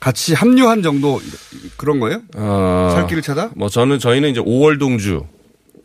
같이 0.00 0.34
합류한 0.34 0.82
정도 0.82 1.20
그런 1.76 2.00
거예요? 2.00 2.22
어, 2.36 2.90
살 2.94 3.06
길을 3.06 3.22
찾아? 3.22 3.50
뭐 3.54 3.68
저는 3.68 3.98
저희는 3.98 4.30
이제 4.30 4.40
5월 4.40 4.78
동주 4.78 5.24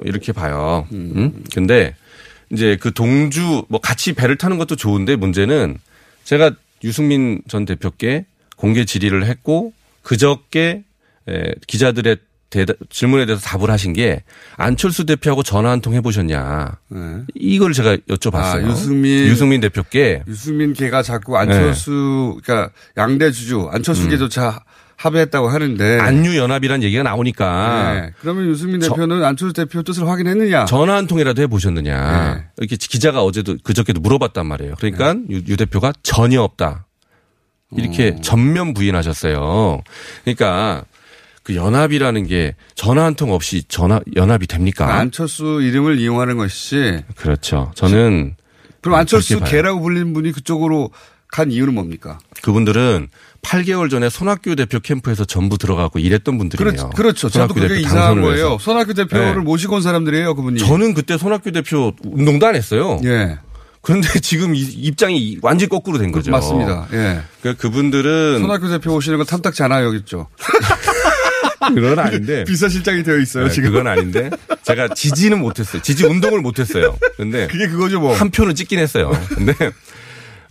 이렇게 0.01 0.31
봐요. 0.31 0.87
음. 0.91 1.43
근데 1.53 1.95
이제 2.51 2.77
그 2.79 2.93
동주 2.93 3.65
뭐 3.69 3.79
같이 3.81 4.13
배를 4.13 4.37
타는 4.37 4.57
것도 4.57 4.75
좋은데 4.75 5.15
문제는 5.15 5.77
제가 6.23 6.51
유승민 6.83 7.41
전 7.47 7.65
대표께 7.65 8.25
공개 8.57 8.85
질의를 8.85 9.25
했고 9.25 9.73
그저께 10.03 10.83
에, 11.27 11.53
기자들의 11.67 12.17
대답, 12.53 12.77
질문에 12.89 13.25
대해서 13.25 13.41
답을 13.41 13.71
하신 13.71 13.93
게 13.93 14.23
안철수 14.57 15.05
대표하고 15.05 15.41
전화 15.43 15.71
한 15.71 15.81
통 15.81 15.93
해보셨냐. 15.95 16.77
이걸 17.35 17.73
제가 17.73 17.97
여쭤봤어요. 18.09 18.65
아, 18.65 18.69
유승민 18.69 19.25
유승민 19.27 19.59
대표께 19.59 20.23
유승민 20.27 20.73
개가 20.73 21.01
자꾸 21.01 21.35
안철수 21.37 22.39
그러니까 22.43 22.71
양대 22.95 23.31
주주 23.31 23.67
안철수 23.71 24.07
개조차 24.07 24.63
합의했다고 24.95 25.49
하는데 25.49 25.99
안유연합이라는 25.99 26.83
얘기가 26.83 27.03
나오니까 27.03 27.93
네. 27.93 28.11
그러면 28.21 28.47
유승민 28.47 28.79
대표는 28.79 29.23
안철수 29.25 29.51
대표 29.53 29.81
뜻을 29.81 30.07
확인했느냐? 30.07 30.65
전화 30.65 30.95
한 30.95 31.07
통이라도 31.07 31.41
해보셨느냐. 31.41 32.35
네. 32.35 32.43
이렇게 32.57 32.77
기자가 32.77 33.23
어제도 33.23 33.57
그저께도 33.63 33.99
물어봤단 33.99 34.45
말이에요. 34.45 34.75
그러니까 34.77 35.15
유, 35.29 35.41
유 35.47 35.57
대표가 35.57 35.91
전혀 36.03 36.41
없다. 36.41 36.85
이렇게 37.75 38.15
전면 38.21 38.73
부인하셨어요. 38.75 39.81
그러니까 40.23 40.85
그 41.43 41.55
연합이라는 41.55 42.25
게 42.27 42.55
전화 42.75 43.03
한 43.05 43.15
통 43.15 43.31
없이 43.33 43.63
전화 43.67 43.99
연합이 44.15 44.47
됩니까? 44.47 44.93
안철수 44.95 45.61
이름을 45.61 45.99
이용하는 45.99 46.37
것이지. 46.37 47.03
그렇죠. 47.15 47.71
저는 47.75 48.35
그럼 48.81 48.97
안철수. 48.99 49.39
개라고 49.41 49.81
불리는 49.81 50.13
분이 50.13 50.31
그쪽으로 50.31 50.91
간 51.27 51.51
이유는 51.51 51.73
뭡니까? 51.73 52.17
그분들은 52.43 53.07
8개월 53.41 53.89
전에 53.89 54.09
손학규 54.09 54.55
대표 54.55 54.79
캠프에서 54.79 55.25
전부 55.25 55.57
들어가고 55.57 55.99
일했던 55.99 56.37
분들이에요. 56.37 56.71
그렇죠. 56.71 56.89
그렇죠. 56.91 57.29
저도 57.29 57.53
그게 57.55 57.79
이상한 57.79 58.15
거예요. 58.21 58.27
위해서. 58.47 58.57
손학규 58.59 58.93
대표를 58.93 59.35
네. 59.35 59.41
모시고 59.41 59.75
온 59.75 59.81
사람들이에요, 59.81 60.35
그분이. 60.35 60.59
저는 60.59 60.93
그때 60.93 61.17
손학규 61.17 61.51
대표 61.51 61.93
운동도 62.05 62.45
안 62.47 62.55
했어요. 62.55 62.99
예. 63.03 63.37
그런데 63.81 64.07
지금 64.21 64.55
이- 64.55 64.61
입장이 64.61 65.39
완전히 65.41 65.69
거꾸로 65.69 65.97
된 65.97 66.11
거죠. 66.11 66.31
맞습니다. 66.31 66.87
예. 66.93 67.19
그러니까 67.41 67.61
그분들은 67.61 68.39
손학규 68.39 68.69
대표 68.69 68.93
오시는 68.95 69.17
건 69.17 69.27
탐탁지 69.27 69.61
않아요, 69.63 69.87
여기 69.87 69.97
있죠. 69.97 70.27
그건 71.73 71.99
아닌데 71.99 72.43
비서실장이 72.45 73.03
되어 73.03 73.17
있어요, 73.19 73.45
네, 73.45 73.49
지금. 73.51 73.71
그건 73.71 73.87
아닌데 73.87 74.29
제가 74.63 74.89
지지는 74.93 75.39
못했어요. 75.39 75.81
지지 75.81 76.05
운동을 76.05 76.41
못했어요. 76.41 76.97
근데 77.17 77.47
그게 77.47 77.67
그거죠, 77.67 77.99
뭐. 77.99 78.13
한 78.15 78.31
표는 78.31 78.55
찍긴 78.55 78.79
했어요. 78.79 79.11
근데 79.29 79.53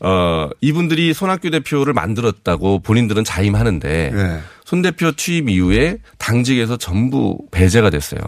어 0.01 0.49
이분들이 0.61 1.15
손학규 1.15 1.51
대표를 1.51 1.93
만들었다고 1.93 2.81
본인들은 2.81 3.25
자임하는데 3.25 4.11
네. 4.15 4.41
손 4.65 4.83
대표 4.83 5.13
취임 5.13 5.49
이후에 5.49 5.99
당직에서 6.19 6.77
전부 6.77 7.39
배제가 7.51 7.91
됐어요. 7.91 8.21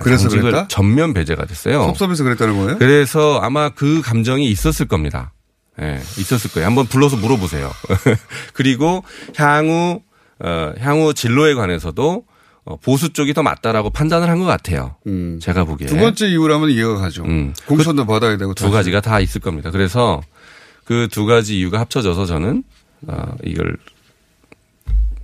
그래서 0.00 0.24
당직을 0.24 0.50
그랬다? 0.52 0.68
전면 0.68 1.12
배제가 1.12 1.44
됐어요. 1.44 1.82
섭섭해서 1.82 2.24
그랬다는 2.24 2.56
거예요? 2.56 2.78
그래서 2.78 3.40
아마 3.42 3.68
그 3.68 4.00
감정이 4.02 4.48
있었을 4.48 4.86
겁니다. 4.86 5.32
예, 5.80 6.00
있었을 6.18 6.50
거예요. 6.52 6.66
한번 6.66 6.86
불러서 6.86 7.16
물어보세요. 7.16 7.70
그리고 8.52 9.04
향후 9.36 10.00
어, 10.40 10.72
향후 10.78 11.14
진로에 11.14 11.54
관해서도 11.54 12.24
어, 12.64 12.76
보수 12.76 13.12
쪽이 13.12 13.32
더 13.34 13.42
맞다라고 13.42 13.90
판단을 13.90 14.28
한 14.28 14.38
것 14.38 14.44
같아요. 14.44 14.96
제가 15.40 15.64
보기에 15.64 15.86
두 15.88 15.96
번째 15.96 16.28
이유라면 16.28 16.70
이해가 16.70 16.96
가죠. 16.96 17.24
음. 17.24 17.54
공천도 17.66 18.06
받아야 18.06 18.36
되고. 18.36 18.54
두 18.54 18.70
가지가 18.70 19.00
다 19.00 19.20
있을 19.20 19.40
겁니다. 19.40 19.70
그래서 19.70 20.20
그 20.84 21.08
두 21.10 21.24
가지 21.26 21.58
이유가 21.58 21.80
합쳐져서 21.80 22.26
저는 22.26 22.62
어, 23.06 23.34
이걸 23.44 23.76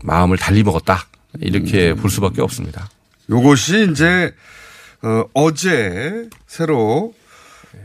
마음을 0.03 0.37
달리 0.37 0.63
먹었다 0.63 1.07
이렇게 1.41 1.91
음. 1.93 1.97
볼 1.97 2.11
수밖에 2.11 2.43
없습니다. 2.43 2.89
요것이 3.31 3.89
이제 3.91 4.33
어, 5.03 5.25
어제 5.35 6.29
새로 6.47 7.13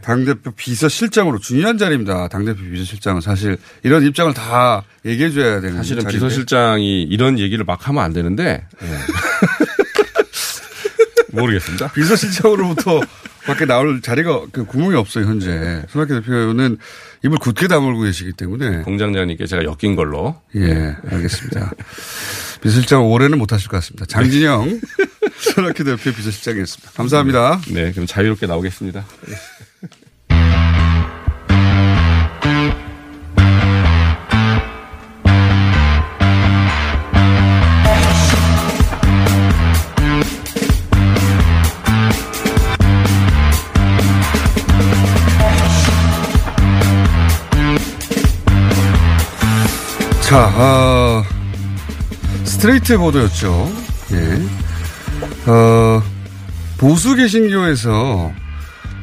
당대표 0.01 0.51
비서실장으로 0.51 1.39
중요한 1.39 1.77
자리입니다. 1.77 2.27
당대표 2.29 2.63
비서실장은 2.63 3.21
사실 3.21 3.57
이런 3.83 4.03
입장을 4.05 4.33
다 4.33 4.83
얘기해 5.05 5.31
줘야 5.31 5.61
되는 5.61 5.77
사실은 5.77 6.03
자리인데. 6.03 6.25
비서실장이 6.27 7.03
이런 7.03 7.37
얘기를 7.39 7.63
막 7.65 7.87
하면 7.87 8.03
안 8.03 8.13
되는데 8.13 8.65
예. 8.81 8.87
모르겠습니다. 11.31 11.91
비서실장으로부터 11.91 13.01
밖에 13.45 13.65
나올 13.65 14.01
자리가 14.01 14.41
그 14.51 14.65
구멍이 14.65 14.95
없어요 14.95 15.25
현재. 15.25 15.83
손학규 15.89 16.21
대표는 16.21 16.77
입을 17.23 17.37
굳게 17.39 17.67
다물고 17.67 18.01
계시기 18.01 18.33
때문에. 18.33 18.81
공장장님께 18.83 19.45
제가 19.45 19.63
엮인 19.63 19.95
걸로. 19.95 20.39
예, 20.55 20.95
알겠습니다. 21.09 21.71
비서실장 22.61 23.05
올해는 23.05 23.37
못 23.37 23.53
하실 23.53 23.69
것 23.69 23.77
같습니다. 23.77 24.05
장진영 24.05 24.81
손학규 25.55 25.83
대표 25.83 26.11
비서실장이었습니다. 26.11 26.91
감사합니다. 26.95 27.61
네, 27.69 27.91
그럼 27.91 28.05
자유롭게 28.05 28.47
나오겠습니다. 28.47 29.05
자, 50.29 50.45
어, 50.55 51.23
스트레이트 52.43 52.99
보도였죠. 52.99 53.67
예. 54.11 55.49
어, 55.49 56.03
보수 56.77 57.15
개신교에서 57.15 58.31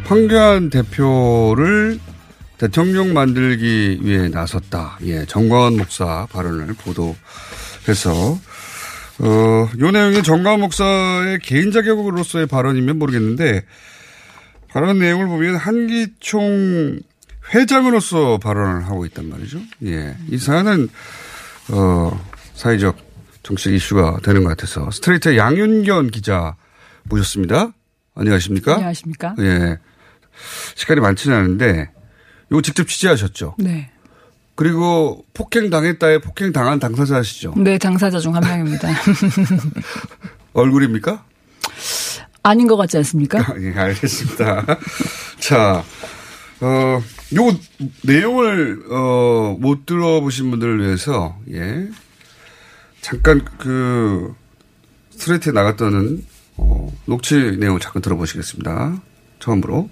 황교안 0.05 0.71
대표를 0.71 1.99
대통령 2.59 3.13
만들기 3.13 3.99
위해 4.03 4.29
나섰다. 4.29 5.01
예, 5.03 5.27
정광원 5.27 5.79
목사 5.79 6.29
발언을 6.31 6.69
보도해서 6.75 8.39
어, 9.19 9.69
요 9.81 9.91
내용이 9.91 10.23
정광원 10.23 10.61
목사의 10.61 11.41
개인 11.43 11.73
자격으로서의 11.73 12.47
발언이면 12.47 13.01
모르겠는데 13.01 13.65
발언 14.69 15.01
내용을 15.01 15.27
보면 15.27 15.57
한기총 15.57 17.01
회장으로서 17.55 18.39
발언을 18.39 18.87
하고 18.87 19.07
있단 19.07 19.29
말이죠. 19.29 19.61
예. 19.85 20.17
이 20.29 20.39
사안은, 20.39 20.89
어, 21.71 22.25
사회적 22.55 22.97
정치적 23.43 23.73
이슈가 23.75 24.19
되는 24.23 24.43
것 24.43 24.51
같아서 24.51 24.91
스트레이트의 24.91 25.39
양윤견 25.39 26.11
기자 26.11 26.57
모셨습니다. 27.05 27.73
안녕하십니까? 28.15 28.75
안녕하십니까? 28.75 29.35
예. 29.41 29.79
시간이 30.75 31.01
많지는 31.01 31.37
않은데 31.37 31.91
이거 32.51 32.61
직접 32.63 32.89
취재하셨죠? 32.89 33.57
네. 33.59 33.91
그리고 34.57 35.25
폭행 35.35 35.69
당했다에 35.71 36.19
폭행 36.19 36.53
당한 36.53 36.79
당사자시죠? 36.81 37.55
네, 37.59 37.79
당사자 37.79 38.19
중 38.19 38.35
한 38.35 38.43
명입니다. 38.43 38.89
얼굴입니까? 40.55 41.25
아닌 42.43 42.67
것 42.67 42.77
같지 42.77 42.97
않습니까? 42.99 43.45
예, 43.61 43.73
알겠습니다. 43.79 44.65
자, 45.41 45.85
어, 46.61 47.03
요 47.37 47.59
내용을 48.03 48.85
어, 48.91 49.57
못 49.59 49.85
들어보신 49.87 50.51
분들을 50.51 50.85
위해서 50.85 51.37
예. 51.53 51.87
잠깐 53.01 53.45
그 53.59 54.35
스트레이트에 55.11 55.53
나갔다는 55.53 56.25
어, 56.57 56.93
녹취 57.05 57.35
내용을 57.35 57.81
잠깐 57.81 58.03
들어보시겠습니다. 58.03 59.01
처음으로. 59.39 59.89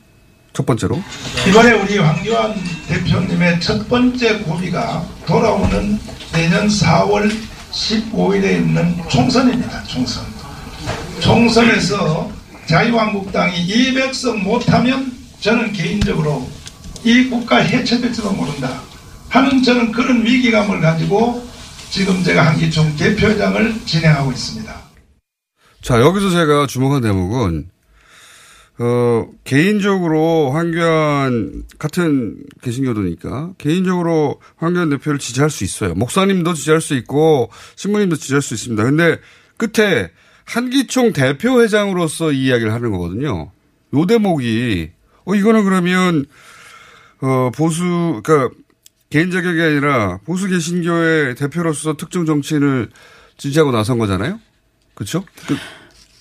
첫 0.52 0.64
번째로. 0.66 1.02
이번에 1.48 1.72
우리 1.72 1.98
황교안 1.98 2.54
대표님의 2.86 3.60
첫 3.60 3.88
번째 3.88 4.38
고비가 4.38 5.04
돌아오는 5.26 5.98
내년 6.32 6.68
4월 6.68 7.28
15일에 7.72 8.52
있는 8.58 8.96
총선입니다. 9.08 9.82
총선. 9.84 10.24
총선에서 11.20 12.30
자유한국당이 12.66 13.66
200석 13.66 14.42
못하면 14.42 15.12
저는 15.40 15.72
개인적으로 15.72 16.48
이 17.04 17.28
국가 17.28 17.58
해체될지도 17.58 18.32
모른다 18.32 18.82
하는 19.28 19.62
저는 19.62 19.92
그런 19.92 20.24
위기감을 20.24 20.80
가지고 20.80 21.46
지금 21.90 22.22
제가 22.24 22.46
한기총 22.46 22.96
대표장을 22.96 23.80
진행하고 23.84 24.32
있습니다. 24.32 24.74
자, 25.82 26.00
여기서 26.00 26.30
제가 26.30 26.66
주목한 26.66 27.02
대목은, 27.02 27.68
어, 28.78 29.26
개인적으로 29.44 30.50
황교안, 30.50 31.64
같은 31.78 32.38
개신교도니까, 32.62 33.52
개인적으로 33.58 34.40
황교안 34.56 34.88
대표를 34.88 35.18
지지할 35.18 35.50
수 35.50 35.62
있어요. 35.62 35.94
목사님도 35.94 36.54
지지할 36.54 36.80
수 36.80 36.94
있고, 36.94 37.50
신부님도 37.76 38.16
지지할 38.16 38.40
수 38.40 38.54
있습니다. 38.54 38.82
근데 38.82 39.18
끝에 39.58 40.10
한기총 40.46 41.12
대표회장으로서 41.12 42.32
이 42.32 42.46
이야기를 42.46 42.72
하는 42.72 42.90
거거든요. 42.90 43.50
요 43.94 44.06
대목이, 44.06 44.90
어, 45.26 45.34
이거는 45.34 45.64
그러면, 45.64 46.24
어, 47.20 47.50
보수, 47.54 48.20
그러니까 48.24 48.54
개인 49.10 49.30
자격이 49.30 49.60
아니라 49.60 50.18
보수 50.24 50.48
개신교의 50.48 51.36
대표로서 51.36 51.96
특정 51.96 52.26
정치인을 52.26 52.90
지지하고 53.36 53.70
나선 53.70 53.98
거잖아요? 53.98 54.40
그렇죠? 54.94 55.24
그, 55.46 55.56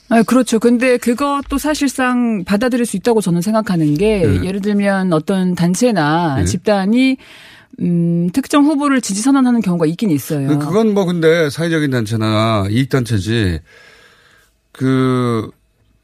아, 0.09 0.21
그렇죠. 0.23 0.59
근데 0.59 0.97
그것도 0.97 1.57
사실상 1.57 2.43
받아들일 2.43 2.85
수 2.85 2.97
있다고 2.97 3.21
저는 3.21 3.41
생각하는 3.41 3.95
게 3.95 4.25
네. 4.25 4.45
예를 4.45 4.61
들면 4.61 5.13
어떤 5.13 5.55
단체나 5.55 6.35
네. 6.37 6.45
집단이 6.45 7.17
음, 7.79 8.29
특정 8.31 8.65
후보를 8.65 9.01
지지 9.01 9.21
선언하는 9.21 9.61
경우가 9.61 9.87
있긴 9.87 10.11
있어요. 10.11 10.59
그건 10.59 10.93
뭐 10.93 11.05
근데 11.05 11.49
사회적인 11.49 11.89
단체나 11.89 12.67
이익 12.69 12.89
단체지 12.89 13.59
그 14.71 15.49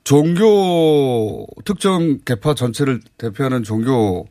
종교 0.04 1.46
특정 1.66 2.18
계파 2.26 2.56
전체를 2.56 3.02
대표하는 3.18 3.64
종교 3.64 4.28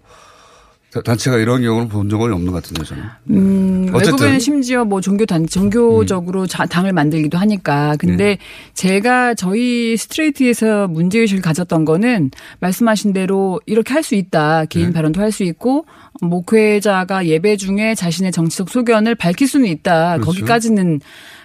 단체가 1.04 1.36
이런 1.36 1.60
경우는 1.62 1.88
본 1.88 2.08
적은 2.08 2.32
없는 2.32 2.50
것 2.50 2.62
같은데 2.62 2.82
저는. 2.82 3.02
음, 3.30 3.90
어쨌든. 3.92 4.12
외국에는 4.14 4.38
심지어 4.40 4.84
뭐 4.86 5.02
종교 5.02 5.26
단 5.26 5.46
종교적으로 5.46 6.46
자- 6.46 6.64
당을 6.64 6.94
만들기도 6.94 7.36
하니까. 7.36 7.94
근데 7.98 8.24
네. 8.24 8.38
제가 8.72 9.34
저희 9.34 9.96
스트레이트에서 9.98 10.88
문제 10.88 11.18
의식을 11.20 11.42
가졌던 11.42 11.84
거는 11.84 12.30
말씀하신 12.60 13.12
대로 13.12 13.60
이렇게 13.66 13.92
할 13.92 14.02
수 14.02 14.14
있다. 14.14 14.64
개인 14.64 14.86
네. 14.86 14.92
발언도 14.94 15.20
할 15.20 15.30
수 15.30 15.44
있고 15.44 15.84
목회자가 16.22 17.26
예배 17.26 17.56
중에 17.56 17.94
자신의 17.94 18.32
정치적 18.32 18.70
소견을 18.70 19.14
밝힐 19.14 19.46
수는 19.46 19.66
있다. 19.68 20.14
그렇죠. 20.14 20.26
거기까지는 20.30 21.00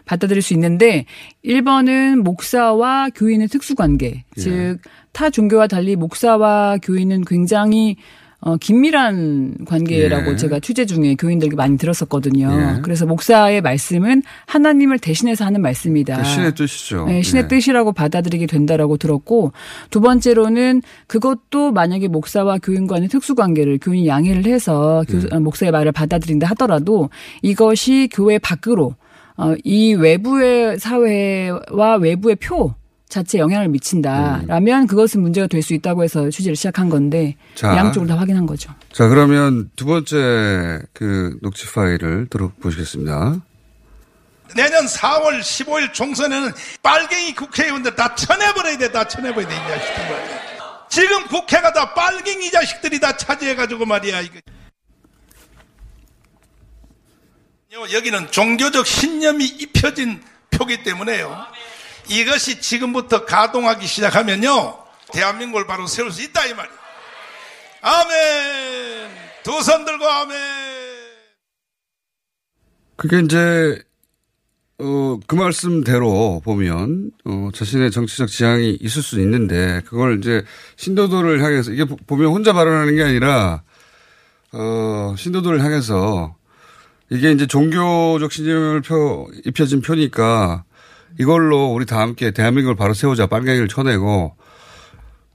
받아들일 0.05 0.41
수 0.41 0.53
있는데 0.53 1.05
1번은 1.45 2.21
목사와 2.23 3.09
교인의 3.13 3.47
특수 3.49 3.75
관계. 3.75 4.23
예. 4.37 4.41
즉타 4.41 5.29
종교와 5.31 5.67
달리 5.67 5.95
목사와 5.95 6.77
교인은 6.81 7.25
굉장히 7.25 7.97
어, 8.45 8.57
긴밀한 8.57 9.55
관계라고 9.65 10.31
예. 10.31 10.35
제가 10.35 10.59
취재 10.59 10.85
중에 10.85 11.15
교인들에게 11.15 11.55
많이 11.55 11.77
들었었거든요. 11.77 12.49
예. 12.51 12.81
그래서 12.81 13.05
목사의 13.05 13.61
말씀은 13.61 14.21
하나님을 14.47 14.99
대신해서 14.99 15.45
하는 15.45 15.61
말씀이다. 15.61 16.17
그 16.17 16.23
신의 16.25 16.53
뜻이죠. 16.53 17.05
네, 17.05 17.21
신의 17.21 17.43
예. 17.43 17.47
뜻이라고 17.47 17.93
받아들이게 17.93 18.45
된다라고 18.47 18.97
들었고 18.97 19.53
두 19.89 20.01
번째로는 20.01 20.81
그것도 21.07 21.71
만약에 21.71 22.09
목사와 22.09 22.57
교인 22.61 22.85
간의 22.85 23.07
특수 23.07 23.33
관계를 23.33 23.79
교인이 23.81 24.07
양해를 24.07 24.45
해서 24.45 25.05
교- 25.07 25.19
네. 25.21 25.27
어, 25.35 25.39
목사의 25.39 25.71
말을 25.71 25.93
받아들인다 25.93 26.45
하더라도 26.49 27.09
이것이 27.41 28.09
교회 28.11 28.39
밖으로 28.39 28.95
어, 29.37 29.53
이 29.63 29.93
외부의 29.93 30.79
사회와 30.79 31.95
외부의 31.99 32.35
표 32.35 32.73
자체에 33.13 33.39
영향을 33.39 33.67
미친다라면 33.69 34.87
그것은 34.87 35.21
문제가 35.21 35.47
될 35.47 35.63
수 35.63 35.73
있다고 35.73 36.03
해서 36.03 36.29
취재를 36.29 36.55
시작한 36.57 36.89
건데 36.89 37.35
자. 37.55 37.77
양쪽을 37.77 38.07
다 38.07 38.17
확인한 38.17 38.45
거죠. 38.45 38.73
자, 38.91 39.07
그러면 39.07 39.69
두 39.77 39.85
번째 39.85 40.81
그 40.91 41.37
녹취 41.41 41.65
파일을 41.71 42.27
들어보시겠습니다. 42.29 43.39
내년 44.55 44.85
4월 44.85 45.39
15일 45.39 45.93
총선에는 45.93 46.51
빨갱이 46.83 47.33
국회의원들 47.35 47.95
다 47.95 48.13
쳐내버려야 48.13 48.77
돼, 48.77 48.91
다 48.91 49.07
쳐내버려야 49.07 49.47
돼, 49.47 49.55
이 49.55 49.57
자식들. 49.57 50.03
지금 50.89 51.25
국회가 51.27 51.71
다 51.71 51.93
빨갱이 51.93 52.51
자식들이 52.51 52.99
다 52.99 53.15
차지해가지고 53.15 53.85
말이야, 53.85 54.19
이거. 54.21 54.39
여기는 57.93 58.31
종교적 58.31 58.85
신념이 58.85 59.45
입혀진 59.45 60.21
표기 60.51 60.83
때문에요. 60.83 61.45
이것이 62.09 62.59
지금부터 62.61 63.25
가동하기 63.25 63.85
시작하면요. 63.87 64.77
대한민국을 65.13 65.67
바로 65.67 65.87
세울 65.87 66.11
수 66.11 66.21
있다, 66.23 66.45
이 66.45 66.53
말이야. 66.53 66.73
아멘! 67.81 69.09
두 69.43 69.61
손 69.61 69.83
들고 69.85 70.05
아멘! 70.07 70.37
그게 72.95 73.19
이제 73.19 73.81
어, 74.79 75.19
그 75.27 75.35
말씀대로 75.35 76.41
보면 76.43 77.11
어, 77.25 77.49
자신의 77.53 77.91
정치적 77.91 78.27
지향이 78.29 78.77
있을 78.81 79.01
수 79.01 79.19
있는데 79.21 79.81
그걸 79.85 80.17
이제 80.19 80.43
신도들을 80.77 81.41
향해서 81.43 81.71
이게 81.71 81.85
보- 81.85 81.95
보면 81.97 82.27
혼자 82.31 82.53
발언하는 82.53 82.95
게 82.95 83.03
아니라 83.03 83.63
어, 84.51 85.15
신도들을 85.17 85.61
향해서 85.63 86.35
이게 87.09 87.31
이제 87.31 87.45
종교적 87.47 88.31
신념을 88.31 88.81
표, 88.81 89.29
입혀진 89.45 89.81
표니까 89.81 90.63
이걸로 91.19 91.73
우리 91.73 91.85
다 91.85 91.99
함께 91.99 92.31
대한민국을 92.31 92.75
바로 92.75 92.93
세우자 92.93 93.27
빨갱이를 93.27 93.67
쳐내고 93.67 94.35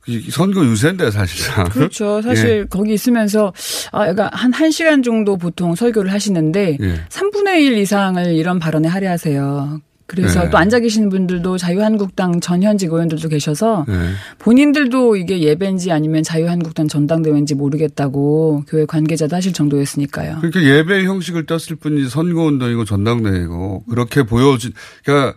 이 0.06 0.30
선거 0.30 0.64
유세인데 0.64 1.10
사실상 1.10 1.68
그렇죠. 1.68 2.20
사실 2.22 2.50
예. 2.50 2.64
거기 2.64 2.94
있으면서 2.94 3.52
아, 3.92 4.08
약간 4.08 4.30
한 4.32 4.50
1시간 4.50 5.04
정도 5.04 5.36
보통 5.36 5.74
설교를 5.74 6.12
하시는데 6.12 6.78
예. 6.80 7.04
3분의 7.08 7.60
1 7.60 7.78
이상을 7.78 8.34
이런 8.34 8.58
발언에 8.58 8.88
할애하세요. 8.88 9.80
그래서 10.08 10.44
네. 10.44 10.50
또 10.50 10.56
앉아 10.56 10.80
계시는 10.80 11.10
분들도 11.10 11.58
자유한국당 11.58 12.40
전현직 12.40 12.90
의원들도 12.90 13.28
계셔서 13.28 13.84
네. 13.86 13.94
본인들도 14.38 15.16
이게 15.16 15.40
예배인지 15.40 15.92
아니면 15.92 16.22
자유한국당 16.22 16.88
전당대회인지 16.88 17.54
모르겠다고 17.54 18.64
교회 18.66 18.86
관계자도 18.86 19.36
하실 19.36 19.52
정도였으니까요. 19.52 20.38
그러니까 20.40 20.62
예배 20.62 21.04
형식을 21.04 21.44
떴을 21.44 21.76
뿐이지 21.78 22.08
선거운동이고 22.08 22.86
전당대회고 22.86 23.84
그렇게 23.90 24.22
보여진 24.22 24.72
그러니까 25.04 25.36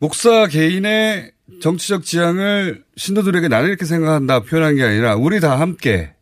목사 0.00 0.46
개인의 0.46 1.30
정치적 1.60 2.04
지향을 2.04 2.84
신도들에게 2.96 3.48
나는 3.48 3.68
이렇게 3.68 3.84
생각한다 3.84 4.40
표현한 4.40 4.76
게 4.76 4.82
아니라 4.82 5.14
우리 5.14 5.40
다 5.40 5.60
함께 5.60 6.14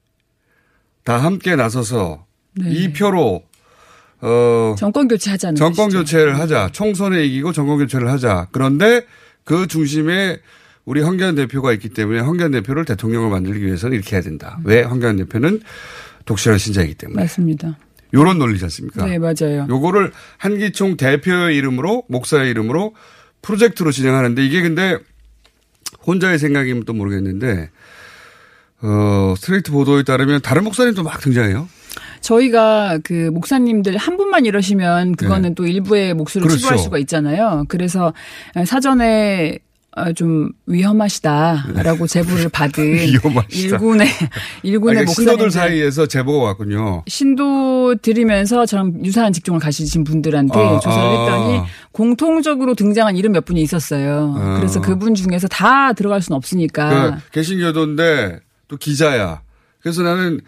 다 1.05 1.17
함께 1.17 1.55
나서서 1.55 2.27
네. 2.57 2.71
이 2.71 2.93
표로 2.93 3.45
어 4.21 4.75
정권 4.77 5.07
교체하자는 5.07 5.55
정권 5.55 5.87
것이죠. 5.87 6.01
교체를 6.01 6.39
하자 6.41 6.71
총선에 6.73 7.25
이기고 7.25 7.53
정권 7.53 7.79
교체를 7.79 8.11
하자 8.11 8.49
그런데 8.51 9.07
그 9.45 9.69
중심에 9.69 10.41
우리 10.85 11.01
황교안 11.01 11.37
대표가 11.37 11.73
있기 11.75 11.91
때문에 11.91 12.19
황교안 12.19 12.51
대표를 12.51 12.85
대통령을 12.85 13.31
만들기 13.31 13.65
위해서는 13.65 13.95
이렇게 13.95 14.17
해야 14.17 14.23
된다. 14.23 14.59
왜 14.65 14.83
황교안 14.83 15.19
대표는 15.19 15.61
독실한 16.25 16.59
신자이기 16.59 16.95
때문에. 16.95 17.23
맞습니다. 17.23 17.79
요런 18.15 18.39
논리지 18.39 18.65
않습니까? 18.65 19.05
네, 19.05 19.19
맞아요. 19.19 19.67
요거를 19.69 20.13
한기총 20.39 20.97
대표의 20.97 21.57
이름으로 21.57 22.05
목사의 22.09 22.51
이름으로 22.51 22.95
프로젝트로 23.43 23.93
진행하는데 23.93 24.45
이게 24.45 24.63
근데 24.63 24.99
혼자의 26.07 26.39
생각이면 26.39 26.85
또 26.85 26.93
모르겠는데 26.93 27.71
어 28.81 29.35
스트레이트 29.37 29.73
보도에 29.73 30.03
따르면 30.03 30.41
다른 30.43 30.65
목사님도 30.65 31.03
막 31.03 31.21
등장해요. 31.21 31.69
저희가 32.21 32.99
그 33.03 33.31
목사님들 33.33 33.97
한 33.97 34.17
분만 34.17 34.45
이러시면 34.45 35.17
그거는 35.17 35.55
또 35.55 35.67
일부의 35.67 36.09
네. 36.09 36.15
그렇죠. 36.49 36.59
치부할 36.59 36.79
수가 36.79 36.99
있잖아요. 36.99 37.65
그래서 37.69 38.13
사전에 38.67 39.59
어, 39.59 39.68
좀 40.15 40.51
위험하시다라고 40.67 42.07
제보를 42.07 42.49
받은 42.51 42.95
네. 42.95 43.07
위험하시다. 43.13 43.77
일군의 43.77 44.09
일군의 44.63 44.99
아니, 44.99 45.05
그러니까 45.07 45.13
신도들 45.13 45.51
사이에서 45.51 46.07
제보가 46.07 46.45
왔군요. 46.47 47.03
신도 47.07 47.97
드리면서 47.97 48.65
저랑 48.67 49.05
유사한 49.05 49.33
직종을 49.33 49.61
가지신 49.61 50.05
분들한테 50.05 50.59
아, 50.59 50.79
조사를 50.79 51.03
아. 51.03 51.21
했더니 51.21 51.61
공통적으로 51.93 52.75
등장한 52.75 53.17
이름 53.17 53.33
몇 53.33 53.45
분이 53.45 53.61
있었어요. 53.63 54.35
아. 54.37 54.57
그래서 54.59 54.81
그분 54.81 55.15
중에서 55.15 55.49
다 55.49 55.93
들어갈 55.93 56.23
수는 56.23 56.37
없으니까 56.37 57.17
그 57.17 57.31
개신교도인데 57.33 58.41
또 58.69 58.77
기자야. 58.77 59.43
그래서 59.81 60.03
나는 60.03 60.41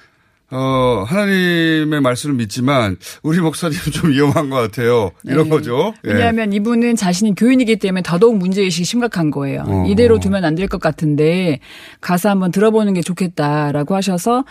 어, 0.53 1.05
하나님의 1.07 2.01
말씀을 2.01 2.35
믿지만 2.37 2.97
우리 3.23 3.39
목사님 3.41 3.79
좀 3.93 4.11
위험한 4.13 4.51
것 4.51 4.57
같아요. 4.57 5.11
이런 5.25 5.45
네. 5.45 5.51
거죠. 5.51 5.95
예. 6.07 6.13
왜냐하면 6.13 6.53
이분은 6.53 6.97
자신이 6.97 7.35
교인이기 7.37 7.77
때문에 7.77 8.03
더더욱 8.03 8.37
문제의식이 8.39 8.85
심각한 8.85 9.31
거예요. 9.31 9.65
어. 9.67 9.85
이대로 9.89 10.19
두면 10.19 10.45
안 10.45 10.55
될 10.55 10.67
것 10.69 10.81
같은데 10.81 11.61
가서 12.01 12.29
한번 12.31 12.51
들어보는 12.51 12.95
게 12.95 13.01
좋겠다라고 13.01 13.95
하셔서 13.97 14.45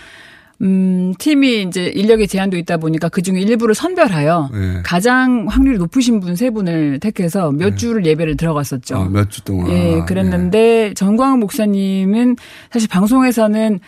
음, 0.62 1.14
팀이 1.20 1.62
이제 1.64 1.86
인력의 1.96 2.28
제한도 2.28 2.58
있다 2.58 2.76
보니까 2.78 3.08
그 3.08 3.22
중에 3.22 3.40
일부를 3.40 3.74
선별하여 3.76 4.50
예. 4.54 4.82
가장 4.84 5.46
확률이 5.48 5.78
높으신 5.78 6.20
분 6.20 6.36
세 6.36 6.50
분을 6.50 7.00
택해서 7.00 7.52
몇 7.52 7.78
주를 7.78 8.06
예배를 8.06 8.36
들어갔었죠. 8.36 8.98
아, 8.98 9.08
몇주 9.10 9.44
동안. 9.46 9.72
예, 9.72 10.02
그랬는데 10.06 10.94
정광훈 10.96 11.40
목사님은 11.40 12.36
사실 12.72 12.90
방송에서는 12.90 13.80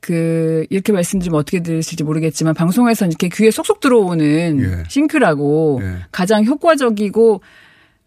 그 0.00 0.64
이렇게 0.70 0.92
말씀드리면 0.92 1.38
어떻게 1.38 1.62
들으실지 1.62 2.04
모르겠지만 2.04 2.54
방송에서는 2.54 3.10
이렇게 3.12 3.28
귀에 3.28 3.50
쏙쏙 3.50 3.80
들어오는 3.80 4.60
예. 4.62 4.84
싱크라고 4.88 5.80
가장 6.10 6.44
효과적이고 6.44 7.42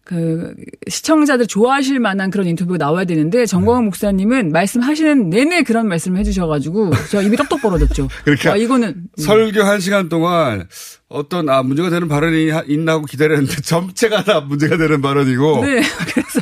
그 0.04 0.54
시청자들 0.86 1.46
좋아하실 1.46 1.98
만한 1.98 2.30
그런 2.30 2.46
인터뷰가 2.46 2.76
나와야 2.76 3.06
되는데 3.06 3.46
정광훈 3.46 3.86
목사님은 3.86 4.52
말씀하시는 4.52 5.30
내내 5.30 5.62
그런 5.62 5.88
말씀을 5.88 6.18
해주셔가지고 6.18 6.90
저 7.10 7.22
입이 7.22 7.36
떡떡 7.36 7.62
벌어졌죠. 7.62 8.08
그렇게 8.24 8.50
아, 8.50 8.56
이거는 8.56 9.04
설교 9.16 9.62
한 9.62 9.80
시간 9.80 10.10
동안 10.10 10.68
어떤 11.08 11.48
아 11.48 11.62
문제가 11.62 11.88
되는 11.88 12.06
발언이 12.06 12.50
하- 12.50 12.64
있나 12.68 12.92
하고 12.92 13.06
기다렸는데 13.06 13.54
전체가 13.64 14.24
다 14.24 14.40
문제가 14.40 14.76
되는 14.76 15.00
발언이고 15.00 15.64
네 15.64 15.80
그래서 16.12 16.40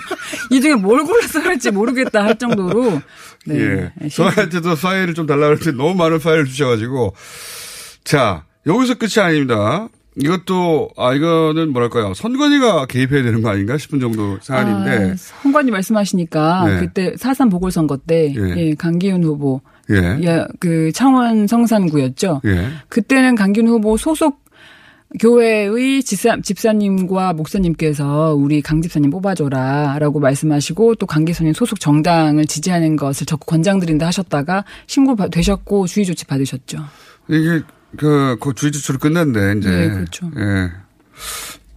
이 0.53 0.61
중에 0.61 0.75
뭘 0.75 1.03
골라서 1.05 1.41
할지 1.41 1.71
모르겠다 1.71 2.25
할 2.25 2.39
정도로 2.39 3.01
네. 3.47 3.91
예. 4.03 4.09
저한테도 4.09 4.77
파일을 4.77 5.15
좀 5.15 5.27
달라고 5.27 5.55
했는데 5.55 5.77
너무 5.77 5.95
많은 5.95 6.19
파일을 6.19 6.45
주셔가지고. 6.45 7.15
자, 8.05 8.45
여기서 8.67 8.95
끝이 8.95 9.25
아닙니다. 9.25 9.89
이것도, 10.17 10.91
아, 10.99 11.15
이거는 11.15 11.73
뭐랄까요. 11.73 12.13
선관위가 12.13 12.87
개입해야 12.87 13.23
되는 13.23 13.41
거 13.41 13.49
아닌가 13.49 13.79
싶은 13.79 13.99
정도 13.99 14.39
사안인데. 14.43 15.13
아, 15.13 15.15
선관위 15.17 15.71
말씀하시니까 15.71 16.65
네. 16.67 16.81
그때 16.81 17.15
사산 17.17 17.49
보궐선거 17.49 17.97
때 17.97 18.35
예. 18.37 18.55
예, 18.57 18.75
강기훈 18.75 19.25
후보 19.25 19.63
예. 19.91 20.19
예, 20.23 20.45
그 20.61 20.93
창원 20.93 21.47
성산구였죠. 21.47 22.43
예. 22.45 22.69
그때는 22.89 23.35
강기훈 23.35 23.69
후보 23.69 23.97
소속 23.97 24.42
교회의 25.21 26.03
집사, 26.03 26.41
집사님과 26.41 27.35
목사님께서 27.35 28.35
우리 28.35 28.63
강 28.63 28.81
집사님 28.81 29.11
뽑아줘라 29.11 29.99
라고 29.99 30.21
말씀하시고 30.21 30.95
또강 30.97 31.27
집사님 31.27 31.53
소속 31.53 31.81
정당을 31.81 32.47
지지하는 32.47 32.97
것을 32.97 33.27
적극 33.27 33.47
권장드린다 33.47 34.07
하셨다가 34.07 34.65
신고 34.87 35.15
바- 35.15 35.29
되셨고 35.29 35.87
주의 35.87 36.07
조치 36.07 36.25
받으셨죠. 36.25 36.79
이게, 37.29 37.63
그, 37.99 38.37
그 38.41 38.55
주의 38.55 38.73
조치로 38.73 38.99
끝났는데, 38.99 39.59
이제. 39.59 39.71
네, 39.71 39.91
그렇죠. 39.91 40.31
예. 40.39 40.71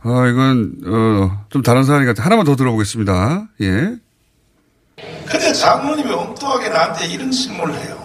아, 0.08 0.28
이건, 0.28 0.76
어, 0.86 1.46
좀 1.50 1.62
다른 1.62 1.84
사안이 1.84 2.06
같아. 2.06 2.24
하나만 2.24 2.46
더 2.46 2.56
들어보겠습니다. 2.56 3.50
예. 3.62 3.96
근데 5.28 5.52
장로님이 5.54 6.10
엉뚱하게 6.10 6.70
나한테 6.70 7.08
이런 7.08 7.30
질문을 7.32 7.74
해요. 7.76 7.98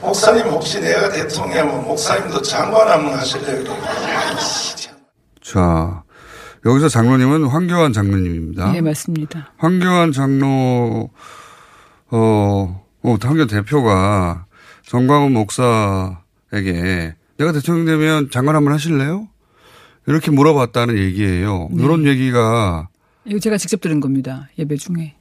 목사님 0.00 0.46
혹시 0.46 0.80
내가 0.80 1.10
대통령이면 1.10 1.84
목사님도 1.84 2.42
장관 2.42 2.88
한번 2.88 3.14
하실래요? 3.18 3.64
자, 5.42 6.02
여기서 6.64 6.88
장로님은 6.88 7.44
황교안 7.46 7.92
장로님입니다. 7.92 8.72
네, 8.72 8.80
맞습니다. 8.80 9.52
황교안 9.58 10.12
장로, 10.12 11.10
어, 12.10 12.84
어, 13.02 13.18
황교안 13.18 13.46
대표가 13.46 14.46
정광훈 14.86 15.32
목사에게 15.32 17.14
내가 17.36 17.52
대통령 17.52 17.86
되면 17.86 18.30
장관 18.30 18.56
한번 18.56 18.72
하실래요? 18.74 19.28
이렇게 20.06 20.30
물어봤다는 20.30 20.96
얘기예요. 20.96 21.68
네. 21.70 21.82
이런 21.84 22.06
얘기가 22.06 22.88
이거 23.26 23.38
제가 23.38 23.58
직접 23.58 23.80
들은 23.80 24.00
겁니다. 24.00 24.48
예배 24.58 24.76
중에. 24.76 25.17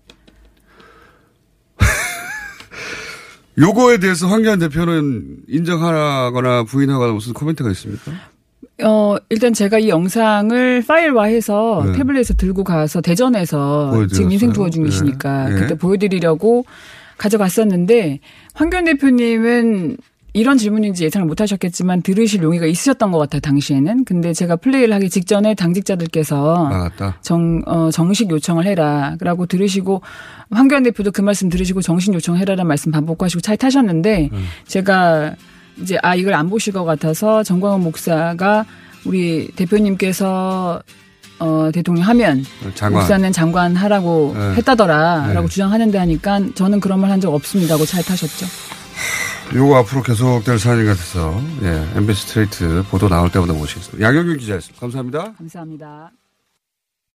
요거에 3.60 3.98
대해서 3.98 4.28
황교안 4.28 4.60
대표는 4.60 5.38
인정하거나 5.48 6.64
부인하거나 6.64 7.14
무슨 7.14 7.34
코멘트가 7.34 7.72
있습니까? 7.72 8.12
어, 8.84 9.16
일단 9.30 9.54
제가 9.54 9.80
이 9.80 9.90
영상을 9.90 10.84
파일화해서 10.88 11.84
네. 11.88 11.92
태블릿에 11.94 12.36
들고 12.38 12.64
가서 12.64 13.02
대전에서 13.02 13.90
보여드렸어요? 13.90 14.08
지금 14.08 14.32
인생 14.32 14.54
투어 14.54 14.70
중이시니까 14.70 15.50
네. 15.50 15.56
네. 15.56 15.62
그때 15.62 15.76
보여드리려고 15.76 16.66
가져갔었는데 17.18 18.20
황교안 18.54 18.86
대표님은 18.86 19.98
이런 20.38 20.58
질문인지 20.58 21.04
예상을 21.06 21.28
못 21.28 21.42
하셨겠지만 21.42 22.02
들으실 22.02 22.44
용의가 22.44 22.66
있으셨던 22.68 23.12
것 23.12 23.18
같아요, 23.18 23.40
당시에는. 23.42 24.06
근데 24.06 24.34
제가 24.34 24.56
플레이를 24.58 24.94
하기 24.96 25.10
직전에 25.10 25.56
당직자들께서 25.56 26.70
나갔다. 26.70 27.18
정, 27.22 27.62
어, 27.66 27.90
정식 27.92 28.30
요청을 28.30 28.66
해라. 28.66 29.16
라고 29.20 29.46
들으시고, 29.46 30.02
황교안 30.52 30.84
대표도 30.84 31.12
그 31.12 31.22
말씀 31.22 31.50
들으시고 31.50 31.82
정식 31.82 32.14
요청해라라는 32.14 32.68
말씀 32.68 32.92
반복하시고 32.92 33.42
차에 33.42 33.56
타셨는데, 33.56 34.30
제가 34.68 35.36
이제, 35.82 35.98
아, 36.04 36.16
이걸 36.16 36.34
안 36.34 36.50
보실 36.50 36.72
것 36.74 36.84
같아서 36.86 37.44
정광훈 37.44 37.82
목사가 37.82 38.66
우리 39.06 39.50
대표님께서 39.56 40.82
어, 41.40 41.70
대통령 41.72 42.04
하면 42.08 42.44
장관. 42.74 43.00
목사는 43.02 43.32
장관 43.32 43.76
하라고 43.76 44.34
네. 44.36 44.56
했다더라 44.56 45.34
라고 45.34 45.48
네. 45.48 45.48
주장하는데 45.48 45.96
하니까 46.00 46.42
저는 46.56 46.80
그런 46.80 47.00
말 47.00 47.12
한 47.12 47.22
적 47.22 47.32
없습니다 47.32 47.76
하고 47.76 47.86
차에 47.86 48.02
타셨죠. 48.02 48.48
요거 49.56 49.78
앞으로 49.78 50.04
계속될 50.04 50.60
사안인 50.60 50.86
것 50.86 50.92
같아서 50.92 51.34
예, 51.64 51.98
MBC 51.98 52.28
스트레이트 52.28 52.84
보도 52.90 53.08
나올 53.08 53.32
때마다 53.32 53.54
모시겠습니다. 53.54 54.06
양영균 54.08 54.38
기자였습니다. 54.38 54.80
감사합니다. 54.80 55.34
감사합니다. 55.38 56.12